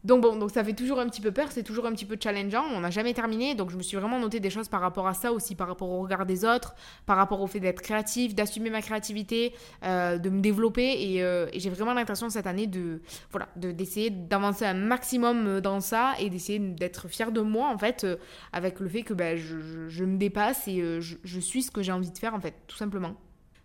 donc 0.05 0.23
bon, 0.23 0.37
donc 0.37 0.51
ça 0.51 0.63
fait 0.63 0.75
toujours 0.75 1.01
un 1.01 1.09
petit 1.09 1.23
peu 1.23 1.33
peur, 1.33 1.49
c'est 1.51 1.63
toujours 1.63 1.87
un 1.87 1.93
petit 1.93 2.05
peu 2.05 2.17
challengeant, 2.23 2.65
on 2.75 2.81
n'a 2.81 2.91
jamais 2.91 3.15
terminé, 3.15 3.55
donc 3.55 3.71
je 3.71 3.77
me 3.77 3.83
suis 3.83 3.97
vraiment 3.97 4.19
noté 4.19 4.39
des 4.39 4.51
choses 4.51 4.69
par 4.69 4.83
rapport 4.83 5.07
à 5.07 5.15
ça 5.15 5.33
aussi, 5.33 5.55
par 5.55 5.67
rapport 5.67 5.89
au 5.89 6.03
regard 6.03 6.27
des 6.27 6.45
autres, 6.45 6.75
par 7.07 7.17
rapport 7.17 7.41
au 7.41 7.47
fait 7.47 7.61
d'être 7.61 7.81
créatif, 7.81 8.35
d'assumer 8.35 8.69
ma 8.69 8.83
créativité, 8.83 9.55
euh, 9.85 10.19
de 10.19 10.29
me 10.29 10.41
développer, 10.43 11.23
euh, 11.23 11.49
et, 11.53 11.61
j'ai 11.61 11.71
vraiment 11.71 11.95
l'impression 11.95 12.29
cette 12.29 12.47
année 12.47 12.67
de 12.67 13.01
voilà 13.31 13.49
d'essayer 13.57 14.11
d'avancer 14.11 14.67
un 14.67 14.75
maximum 14.75 15.47
euh, 15.47 15.61
dans 15.61 15.81
ça 15.81 16.13
et 16.19 16.29
d'essayer 16.29 16.59
d'être 16.59 17.09
fière 17.09 17.33
de 17.33 17.41
moi 17.41 17.69
en 17.69 17.79
fait, 17.79 18.07
avec 18.53 18.81
le 18.81 18.89
fait 18.89 19.03
que 19.03 19.15
ben, 19.15 19.39
je, 19.39 20.05
me 20.05 20.19
dépasse 20.19 20.69
et 20.69 21.01
je 21.01 21.41
suis 21.41 21.63
ce 21.63 21.71
que 21.71 21.83
j'ai 21.83 21.93
envie 21.93 22.11
de 22.11 22.19
faire 22.19 22.35
en 22.35 22.41
fait, 22.41 22.55
tout 22.67 22.77
simplement. 22.77 23.15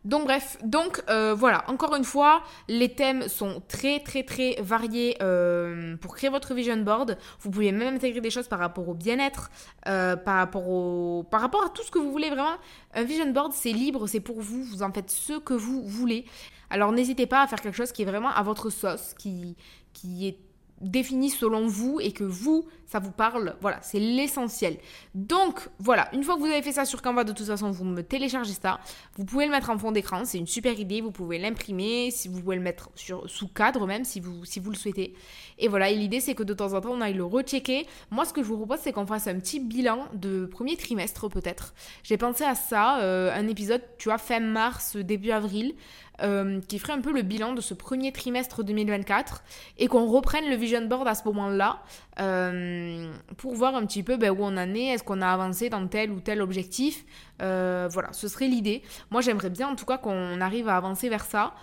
Donc 0.05 0.23
bref, 0.23 0.57
donc 0.63 1.03
euh, 1.09 1.33
voilà, 1.33 1.69
encore 1.69 1.93
une 1.95 2.05
fois, 2.05 2.41
les 2.69 2.95
thèmes 2.95 3.27
sont 3.27 3.61
très 3.67 3.99
très 3.99 4.23
très 4.23 4.55
variés 4.61 5.17
euh, 5.21 5.97
pour 5.97 6.15
créer 6.15 6.29
votre 6.29 6.53
vision 6.53 6.77
board. 6.77 7.17
Vous 7.41 7.51
pouvez 7.51 7.73
même 7.73 7.95
intégrer 7.95 8.21
des 8.21 8.29
choses 8.29 8.47
par 8.47 8.59
rapport 8.59 8.87
au 8.87 8.93
bien-être, 8.93 9.51
euh, 9.87 10.15
par, 10.15 10.35
rapport 10.35 11.25
par 11.29 11.41
rapport 11.41 11.65
à 11.65 11.69
tout 11.69 11.83
ce 11.83 11.91
que 11.91 11.99
vous 11.99 12.11
voulez 12.11 12.29
vraiment. 12.29 12.55
Un 12.93 13.03
vision 13.03 13.29
board, 13.31 13.51
c'est 13.51 13.73
libre, 13.73 14.07
c'est 14.07 14.21
pour 14.21 14.39
vous, 14.39 14.63
vous 14.63 14.83
en 14.83 14.91
faites 14.93 15.11
ce 15.11 15.33
que 15.33 15.53
vous 15.53 15.83
voulez. 15.83 16.25
Alors 16.69 16.93
n'hésitez 16.93 17.25
pas 17.25 17.41
à 17.41 17.47
faire 17.47 17.59
quelque 17.59 17.75
chose 17.75 17.91
qui 17.91 18.03
est 18.03 18.05
vraiment 18.05 18.29
à 18.29 18.41
votre 18.41 18.69
sauce, 18.69 19.13
qui, 19.17 19.57
qui 19.91 20.27
est 20.29 20.37
défini 20.81 21.29
selon 21.29 21.67
vous 21.67 21.99
et 21.99 22.11
que 22.11 22.23
vous, 22.23 22.65
ça 22.85 22.99
vous 22.99 23.11
parle. 23.11 23.55
Voilà, 23.61 23.79
c'est 23.81 23.99
l'essentiel. 23.99 24.77
Donc, 25.13 25.69
voilà, 25.79 26.09
une 26.13 26.23
fois 26.23 26.35
que 26.35 26.39
vous 26.39 26.47
avez 26.47 26.61
fait 26.61 26.71
ça 26.71 26.85
sur 26.85 27.01
Canva, 27.01 27.23
de 27.23 27.31
toute 27.31 27.45
façon, 27.45 27.71
vous 27.71 27.85
me 27.85 28.01
téléchargez 28.01 28.53
ça. 28.53 28.79
Vous 29.15 29.25
pouvez 29.25 29.45
le 29.45 29.51
mettre 29.51 29.69
en 29.69 29.77
fond 29.77 29.91
d'écran, 29.91 30.25
c'est 30.25 30.37
une 30.37 30.47
super 30.47 30.79
idée. 30.79 31.01
Vous 31.01 31.11
pouvez 31.11 31.37
l'imprimer, 31.37 32.11
si 32.11 32.27
vous 32.27 32.41
pouvez 32.41 32.55
le 32.55 32.61
mettre 32.61 32.89
sur, 32.95 33.29
sous 33.29 33.47
cadre 33.47 33.85
même, 33.85 34.05
si 34.05 34.19
vous, 34.19 34.45
si 34.45 34.59
vous 34.59 34.71
le 34.71 34.75
souhaitez. 34.75 35.13
Et 35.57 35.67
voilà, 35.67 35.89
et 35.89 35.95
l'idée, 35.95 36.19
c'est 36.19 36.35
que 36.35 36.43
de 36.43 36.53
temps 36.53 36.73
en 36.73 36.81
temps, 36.81 36.91
on 36.91 37.01
aille 37.01 37.13
le 37.13 37.25
rechecker. 37.25 37.85
Moi, 38.11 38.25
ce 38.25 38.33
que 38.33 38.41
je 38.41 38.47
vous 38.47 38.57
propose, 38.57 38.79
c'est 38.79 38.93
qu'on 38.93 39.05
fasse 39.05 39.27
un 39.27 39.39
petit 39.39 39.59
bilan 39.59 40.07
de 40.13 40.45
premier 40.45 40.77
trimestre, 40.77 41.29
peut-être. 41.29 41.73
J'ai 42.03 42.17
pensé 42.17 42.43
à 42.43 42.55
ça, 42.55 42.99
euh, 43.01 43.31
un 43.33 43.47
épisode, 43.47 43.81
tu 43.97 44.09
vois, 44.09 44.17
fin 44.17 44.39
mars, 44.39 44.95
début 44.95 45.31
avril. 45.31 45.75
Euh, 46.21 46.59
qui 46.67 46.79
ferait 46.79 46.93
un 46.93 47.01
peu 47.01 47.13
le 47.13 47.21
bilan 47.21 47.53
de 47.53 47.61
ce 47.61 47.73
premier 47.73 48.11
trimestre 48.11 48.63
2024 48.63 49.41
et 49.77 49.87
qu'on 49.87 50.05
reprenne 50.05 50.49
le 50.49 50.55
vision 50.55 50.85
board 50.85 51.07
à 51.07 51.15
ce 51.15 51.23
moment-là 51.25 51.79
euh, 52.19 53.13
pour 53.37 53.55
voir 53.55 53.75
un 53.75 53.85
petit 53.85 54.03
peu 54.03 54.17
ben, 54.17 54.31
où 54.31 54.37
on 54.41 54.57
en 54.57 54.75
est, 54.75 54.87
est-ce 54.87 55.03
qu'on 55.03 55.21
a 55.21 55.27
avancé 55.27 55.69
dans 55.69 55.87
tel 55.87 56.11
ou 56.11 56.19
tel 56.19 56.41
objectif. 56.41 57.05
Euh, 57.41 57.87
voilà, 57.89 58.11
ce 58.11 58.27
serait 58.27 58.47
l'idée. 58.47 58.81
Moi, 59.11 59.21
j'aimerais 59.21 59.49
bien 59.49 59.69
en 59.69 59.75
tout 59.75 59.85
cas 59.85 59.97
qu'on 59.97 60.41
arrive 60.41 60.67
à 60.67 60.75
avancer 60.75 61.07
vers 61.07 61.25
ça. 61.25 61.53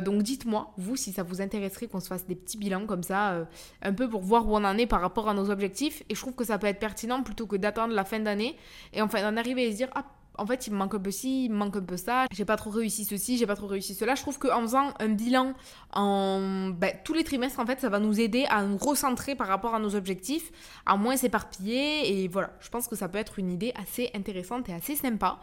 donc 0.00 0.22
dites-moi, 0.22 0.72
vous, 0.78 0.96
si 0.96 1.12
ça 1.12 1.22
vous 1.22 1.42
intéresserait 1.42 1.86
qu'on 1.86 2.00
se 2.00 2.08
fasse 2.08 2.26
des 2.26 2.36
petits 2.36 2.56
bilans 2.56 2.86
comme 2.86 3.02
ça, 3.02 3.46
un 3.82 3.92
peu 3.92 4.08
pour 4.08 4.22
voir 4.22 4.48
où 4.48 4.56
on 4.56 4.64
en 4.64 4.78
est 4.78 4.86
par 4.86 5.02
rapport 5.02 5.28
à 5.28 5.34
nos 5.34 5.50
objectifs. 5.50 6.02
Et 6.08 6.14
je 6.14 6.20
trouve 6.20 6.34
que 6.34 6.44
ça 6.44 6.58
peut 6.58 6.68
être 6.68 6.80
pertinent 6.80 7.22
plutôt 7.22 7.46
que 7.46 7.56
d'attendre 7.56 7.92
la 7.94 8.04
fin 8.04 8.20
d'année 8.20 8.56
et 8.94 9.02
enfin 9.02 9.20
d'en 9.20 9.36
arriver 9.36 9.68
à 9.68 9.70
se 9.72 9.76
dire, 9.76 9.88
ah 9.94 10.04
en 10.36 10.46
fait, 10.46 10.66
il 10.66 10.72
me 10.72 10.78
manque 10.78 10.94
un 10.94 10.98
peu 10.98 11.10
ci, 11.10 11.44
il 11.46 11.50
me 11.50 11.56
manque 11.56 11.76
un 11.76 11.82
peu 11.82 11.96
ça, 11.96 12.26
j'ai 12.32 12.44
pas 12.44 12.56
trop 12.56 12.70
réussi 12.70 13.04
ceci, 13.04 13.38
j'ai 13.38 13.46
pas 13.46 13.56
trop 13.56 13.66
réussi 13.66 13.94
cela. 13.94 14.14
Je 14.14 14.22
trouve 14.22 14.38
qu'en 14.38 14.62
faisant 14.62 14.92
un 14.98 15.08
bilan 15.08 15.54
en 15.92 16.70
ben, 16.70 16.92
tous 17.04 17.14
les 17.14 17.24
trimestres, 17.24 17.60
en 17.60 17.66
fait, 17.66 17.80
ça 17.80 17.88
va 17.88 17.98
nous 17.98 18.20
aider 18.20 18.44
à 18.48 18.62
nous 18.62 18.76
recentrer 18.76 19.34
par 19.34 19.46
rapport 19.46 19.74
à 19.74 19.78
nos 19.78 19.94
objectifs, 19.94 20.50
à 20.86 20.96
moins 20.96 21.16
s'éparpiller. 21.16 22.22
Et 22.22 22.28
voilà, 22.28 22.50
je 22.60 22.68
pense 22.68 22.88
que 22.88 22.96
ça 22.96 23.08
peut 23.08 23.18
être 23.18 23.38
une 23.38 23.50
idée 23.50 23.72
assez 23.80 24.10
intéressante 24.14 24.68
et 24.68 24.74
assez 24.74 24.96
sympa. 24.96 25.38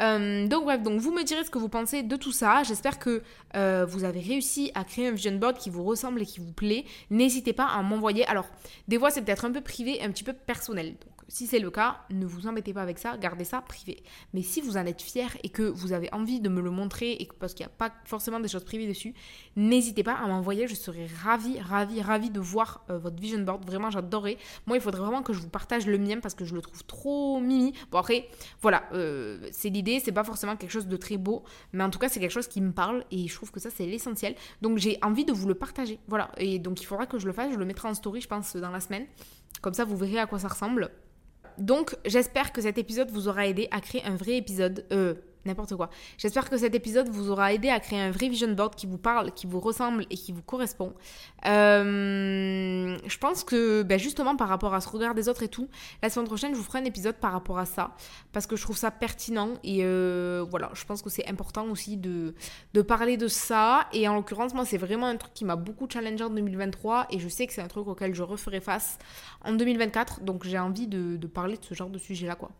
Euh, 0.00 0.46
donc 0.46 0.64
bref, 0.64 0.82
donc 0.82 1.00
vous 1.00 1.12
me 1.12 1.22
direz 1.22 1.44
ce 1.44 1.50
que 1.50 1.58
vous 1.58 1.68
pensez 1.68 2.02
de 2.02 2.16
tout 2.16 2.32
ça. 2.32 2.62
J'espère 2.62 2.98
que 2.98 3.22
euh, 3.56 3.84
vous 3.86 4.04
avez 4.04 4.20
réussi 4.20 4.70
à 4.74 4.84
créer 4.84 5.08
un 5.08 5.12
vision 5.12 5.36
board 5.36 5.58
qui 5.58 5.70
vous 5.70 5.84
ressemble 5.84 6.22
et 6.22 6.26
qui 6.26 6.40
vous 6.40 6.52
plaît. 6.52 6.84
N'hésitez 7.10 7.52
pas 7.52 7.66
à 7.66 7.82
m'envoyer. 7.82 8.24
Alors, 8.26 8.46
des 8.88 8.98
fois, 8.98 9.10
c'est 9.10 9.22
peut-être 9.22 9.44
un 9.44 9.52
peu 9.52 9.60
privé, 9.60 10.02
un 10.02 10.10
petit 10.10 10.24
peu 10.24 10.32
personnel. 10.32 10.94
Si 11.30 11.46
c'est 11.46 11.60
le 11.60 11.70
cas, 11.70 12.00
ne 12.10 12.26
vous 12.26 12.48
embêtez 12.48 12.74
pas 12.74 12.82
avec 12.82 12.98
ça, 12.98 13.16
gardez 13.16 13.44
ça 13.44 13.62
privé. 13.62 14.02
Mais 14.34 14.42
si 14.42 14.60
vous 14.60 14.76
en 14.76 14.84
êtes 14.84 15.00
fier 15.00 15.30
et 15.44 15.48
que 15.48 15.62
vous 15.62 15.92
avez 15.92 16.12
envie 16.12 16.40
de 16.40 16.48
me 16.48 16.60
le 16.60 16.72
montrer, 16.72 17.28
parce 17.38 17.54
qu'il 17.54 17.64
n'y 17.64 17.70
a 17.70 17.74
pas 17.76 17.92
forcément 18.04 18.40
des 18.40 18.48
choses 18.48 18.64
privées 18.64 18.88
dessus, 18.88 19.14
n'hésitez 19.54 20.02
pas 20.02 20.14
à 20.14 20.26
m'envoyer, 20.26 20.66
je 20.66 20.74
serais 20.74 21.06
ravie, 21.22 21.60
ravie, 21.60 22.02
ravie 22.02 22.30
de 22.30 22.40
voir 22.40 22.84
euh, 22.90 22.98
votre 22.98 23.20
vision 23.20 23.38
board. 23.38 23.64
Vraiment, 23.64 23.90
j'adorerais. 23.90 24.38
Moi, 24.66 24.76
il 24.76 24.80
faudrait 24.80 25.02
vraiment 25.02 25.22
que 25.22 25.32
je 25.32 25.38
vous 25.38 25.48
partage 25.48 25.86
le 25.86 25.98
mien 25.98 26.18
parce 26.18 26.34
que 26.34 26.44
je 26.44 26.52
le 26.52 26.62
trouve 26.62 26.84
trop 26.84 27.38
mimi. 27.38 27.74
Bon, 27.92 27.98
après, 27.98 28.28
voilà, 28.60 28.82
euh, 28.92 29.38
c'est 29.52 29.68
l'idée, 29.68 30.00
c'est 30.04 30.10
pas 30.10 30.24
forcément 30.24 30.56
quelque 30.56 30.72
chose 30.72 30.88
de 30.88 30.96
très 30.96 31.16
beau, 31.16 31.44
mais 31.72 31.84
en 31.84 31.90
tout 31.90 32.00
cas, 32.00 32.08
c'est 32.08 32.18
quelque 32.18 32.32
chose 32.32 32.48
qui 32.48 32.60
me 32.60 32.72
parle 32.72 33.04
et 33.12 33.28
je 33.28 33.34
trouve 33.36 33.52
que 33.52 33.60
ça, 33.60 33.70
c'est 33.70 33.86
l'essentiel. 33.86 34.34
Donc, 34.62 34.78
j'ai 34.78 34.98
envie 35.00 35.24
de 35.24 35.32
vous 35.32 35.46
le 35.46 35.54
partager. 35.54 36.00
Voilà, 36.08 36.32
et 36.38 36.58
donc 36.58 36.82
il 36.82 36.86
faudra 36.86 37.06
que 37.06 37.20
je 37.20 37.26
le 37.28 37.32
fasse, 37.32 37.52
je 37.52 37.56
le 37.56 37.64
mettrai 37.64 37.86
en 37.86 37.94
story, 37.94 38.20
je 38.20 38.26
pense, 38.26 38.56
dans 38.56 38.70
la 38.70 38.80
semaine. 38.80 39.06
Comme 39.60 39.74
ça, 39.74 39.84
vous 39.84 39.96
verrez 39.96 40.18
à 40.18 40.26
quoi 40.26 40.40
ça 40.40 40.48
ressemble. 40.48 40.90
Donc, 41.60 41.94
j'espère 42.06 42.52
que 42.52 42.62
cet 42.62 42.78
épisode 42.78 43.10
vous 43.10 43.28
aura 43.28 43.46
aidé 43.46 43.68
à 43.70 43.80
créer 43.80 44.02
un 44.04 44.16
vrai 44.16 44.36
épisode, 44.36 44.86
euh, 44.92 45.14
n'importe 45.44 45.74
quoi. 45.76 45.90
J'espère 46.18 46.50
que 46.50 46.56
cet 46.56 46.74
épisode 46.74 47.08
vous 47.08 47.30
aura 47.30 47.52
aidé 47.52 47.68
à 47.68 47.80
créer 47.80 48.00
un 48.00 48.10
vrai 48.10 48.28
vision 48.28 48.52
board 48.52 48.74
qui 48.74 48.86
vous 48.86 48.98
parle, 48.98 49.32
qui 49.32 49.46
vous 49.46 49.60
ressemble 49.60 50.04
et 50.10 50.16
qui 50.16 50.32
vous 50.32 50.42
correspond. 50.42 50.92
Euh, 51.46 52.98
je 53.06 53.18
pense 53.18 53.44
que 53.44 53.82
ben 53.82 53.98
justement 53.98 54.36
par 54.36 54.48
rapport 54.48 54.74
à 54.74 54.80
ce 54.80 54.88
regard 54.88 55.14
des 55.14 55.28
autres 55.28 55.42
et 55.42 55.48
tout, 55.48 55.68
la 56.02 56.10
semaine 56.10 56.26
prochaine 56.26 56.52
je 56.52 56.58
vous 56.58 56.64
ferai 56.64 56.80
un 56.80 56.84
épisode 56.84 57.16
par 57.16 57.32
rapport 57.32 57.58
à 57.58 57.66
ça 57.66 57.94
parce 58.32 58.46
que 58.46 58.56
je 58.56 58.62
trouve 58.62 58.76
ça 58.76 58.90
pertinent 58.90 59.54
et 59.64 59.80
euh, 59.82 60.44
voilà, 60.50 60.70
je 60.74 60.84
pense 60.84 61.02
que 61.02 61.10
c'est 61.10 61.26
important 61.28 61.66
aussi 61.66 61.96
de, 61.96 62.34
parler 62.82 63.16
de 63.16 63.28
ça 63.28 63.86
et 63.92 64.08
en 64.08 64.14
l'occurrence 64.14 64.54
moi 64.54 64.64
c'est 64.64 64.78
vraiment 64.78 65.06
un 65.06 65.16
truc 65.16 65.32
qui 65.32 65.44
m'a 65.44 65.56
beaucoup 65.56 65.88
challengé 65.88 66.24
en 66.24 66.30
2023 66.30 67.06
et 67.10 67.18
je 67.18 67.28
sais 67.28 67.46
que 67.46 67.52
c'est 67.52 67.62
un 67.62 67.68
truc 67.68 67.86
auquel 67.86 68.14
je 68.14 68.22
referai 68.22 68.60
face 68.60 68.98
en 69.44 69.52
2024 69.52 70.22
donc 70.22 70.44
j'ai 70.44 70.58
envie 70.58 70.86
de, 70.86 71.16
de 71.16 71.26
parler 71.26 71.56
de 71.56 71.64
ce 71.64 71.74
genre 71.74 71.90
de 71.90 71.98
sujet 71.98 72.26
là 72.26 72.34
quoi. 72.34 72.50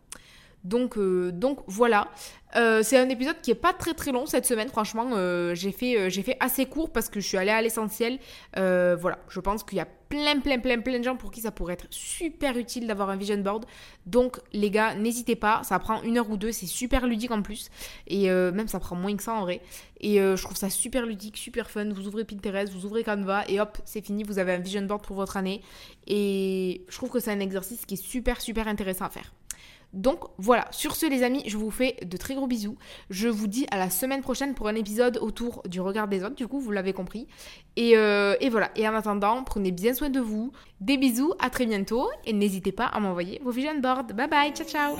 Donc, 0.63 0.97
euh, 0.97 1.31
donc 1.31 1.59
voilà. 1.67 2.09
Euh, 2.57 2.81
c'est 2.83 2.97
un 2.97 3.07
épisode 3.07 3.39
qui 3.41 3.49
est 3.51 3.55
pas 3.55 3.71
très 3.71 3.93
très 3.93 4.11
long 4.11 4.25
cette 4.25 4.45
semaine, 4.45 4.67
franchement. 4.67 5.11
Euh, 5.13 5.55
j'ai 5.55 5.71
fait, 5.71 6.09
j'ai 6.09 6.21
fait 6.21 6.35
assez 6.39 6.65
court 6.65 6.91
parce 6.91 7.07
que 7.07 7.19
je 7.19 7.27
suis 7.27 7.37
allée 7.37 7.51
à 7.51 7.61
l'essentiel. 7.61 8.19
voilà, 8.55 9.19
je 9.29 9.39
pense 9.39 9.63
qu'il 9.63 9.77
y 9.77 9.81
a 9.81 9.87
plein, 10.09 10.39
plein, 10.41 10.59
plein, 10.59 10.79
plein 10.81 10.99
de 10.99 11.03
gens 11.03 11.15
pour 11.15 11.31
qui 11.31 11.41
ça 11.41 11.51
pourrait 11.51 11.73
être 11.73 11.87
super 11.89 12.57
utile 12.57 12.85
d'avoir 12.85 13.09
un 13.09 13.15
vision 13.15 13.37
board. 13.37 13.65
Donc, 14.05 14.39
les 14.51 14.69
gars, 14.69 14.93
n'hésitez 14.95 15.37
pas. 15.37 15.61
Ça 15.63 15.79
prend 15.79 16.01
une 16.03 16.17
heure 16.17 16.29
ou 16.29 16.35
deux, 16.35 16.51
c'est 16.51 16.65
super 16.65 17.07
ludique 17.07 17.31
en 17.31 17.41
plus. 17.41 17.69
Et 18.07 18.29
même 18.29 18.67
ça 18.67 18.79
prend 18.79 18.95
moins 18.95 19.15
que 19.15 19.23
ça 19.23 19.33
en 19.33 19.41
vrai. 19.41 19.61
Et 20.01 20.17
je 20.17 20.41
trouve 20.41 20.57
ça 20.57 20.69
super 20.69 21.05
ludique, 21.05 21.37
super 21.37 21.69
fun. 21.69 21.89
Vous 21.89 22.07
ouvrez 22.07 22.25
Pinterest, 22.25 22.71
vous 22.73 22.85
ouvrez 22.85 23.03
Canva 23.03 23.45
et 23.47 23.61
hop, 23.61 23.77
c'est 23.85 24.05
fini. 24.05 24.23
Vous 24.23 24.39
avez 24.39 24.53
un 24.53 24.59
vision 24.59 24.81
board 24.81 25.03
pour 25.05 25.15
votre 25.15 25.37
année. 25.37 25.61
Et 26.05 26.83
je 26.89 26.97
trouve 26.97 27.09
que 27.09 27.21
c'est 27.21 27.31
un 27.31 27.39
exercice 27.39 27.85
qui 27.85 27.93
est 27.93 28.03
super, 28.03 28.41
super 28.41 28.67
intéressant 28.67 29.05
à 29.05 29.09
faire. 29.09 29.31
Donc 29.93 30.19
voilà, 30.37 30.67
sur 30.71 30.95
ce 30.95 31.05
les 31.05 31.23
amis, 31.23 31.43
je 31.45 31.57
vous 31.57 31.71
fais 31.71 31.97
de 32.03 32.17
très 32.17 32.35
gros 32.35 32.47
bisous. 32.47 32.77
Je 33.09 33.27
vous 33.27 33.47
dis 33.47 33.65
à 33.71 33.77
la 33.77 33.89
semaine 33.89 34.21
prochaine 34.21 34.53
pour 34.53 34.67
un 34.67 34.75
épisode 34.75 35.17
autour 35.21 35.63
du 35.67 35.81
regard 35.81 36.07
des 36.07 36.23
autres, 36.23 36.35
du 36.35 36.47
coup 36.47 36.59
vous 36.59 36.71
l'avez 36.71 36.93
compris. 36.93 37.27
Et, 37.75 37.97
euh, 37.97 38.35
voilà, 38.49 38.71
et 38.75 38.87
en 38.87 38.95
attendant, 38.95 39.43
prenez 39.43 39.71
bien 39.71 39.93
soin 39.93 40.09
de 40.09 40.19
vous. 40.19 40.51
Des 40.79 40.97
bisous, 40.97 41.33
à 41.39 41.49
très 41.49 41.65
bientôt 41.65 42.09
et 42.25 42.33
n'hésitez 42.33 42.71
pas 42.71 42.85
à 42.85 42.99
m'envoyer 42.99 43.41
vos 43.43 43.51
vision 43.51 43.79
boards. 43.79 44.13
Bye 44.13 44.29
bye, 44.29 44.53
ciao 44.53 44.67
ciao 44.67 44.95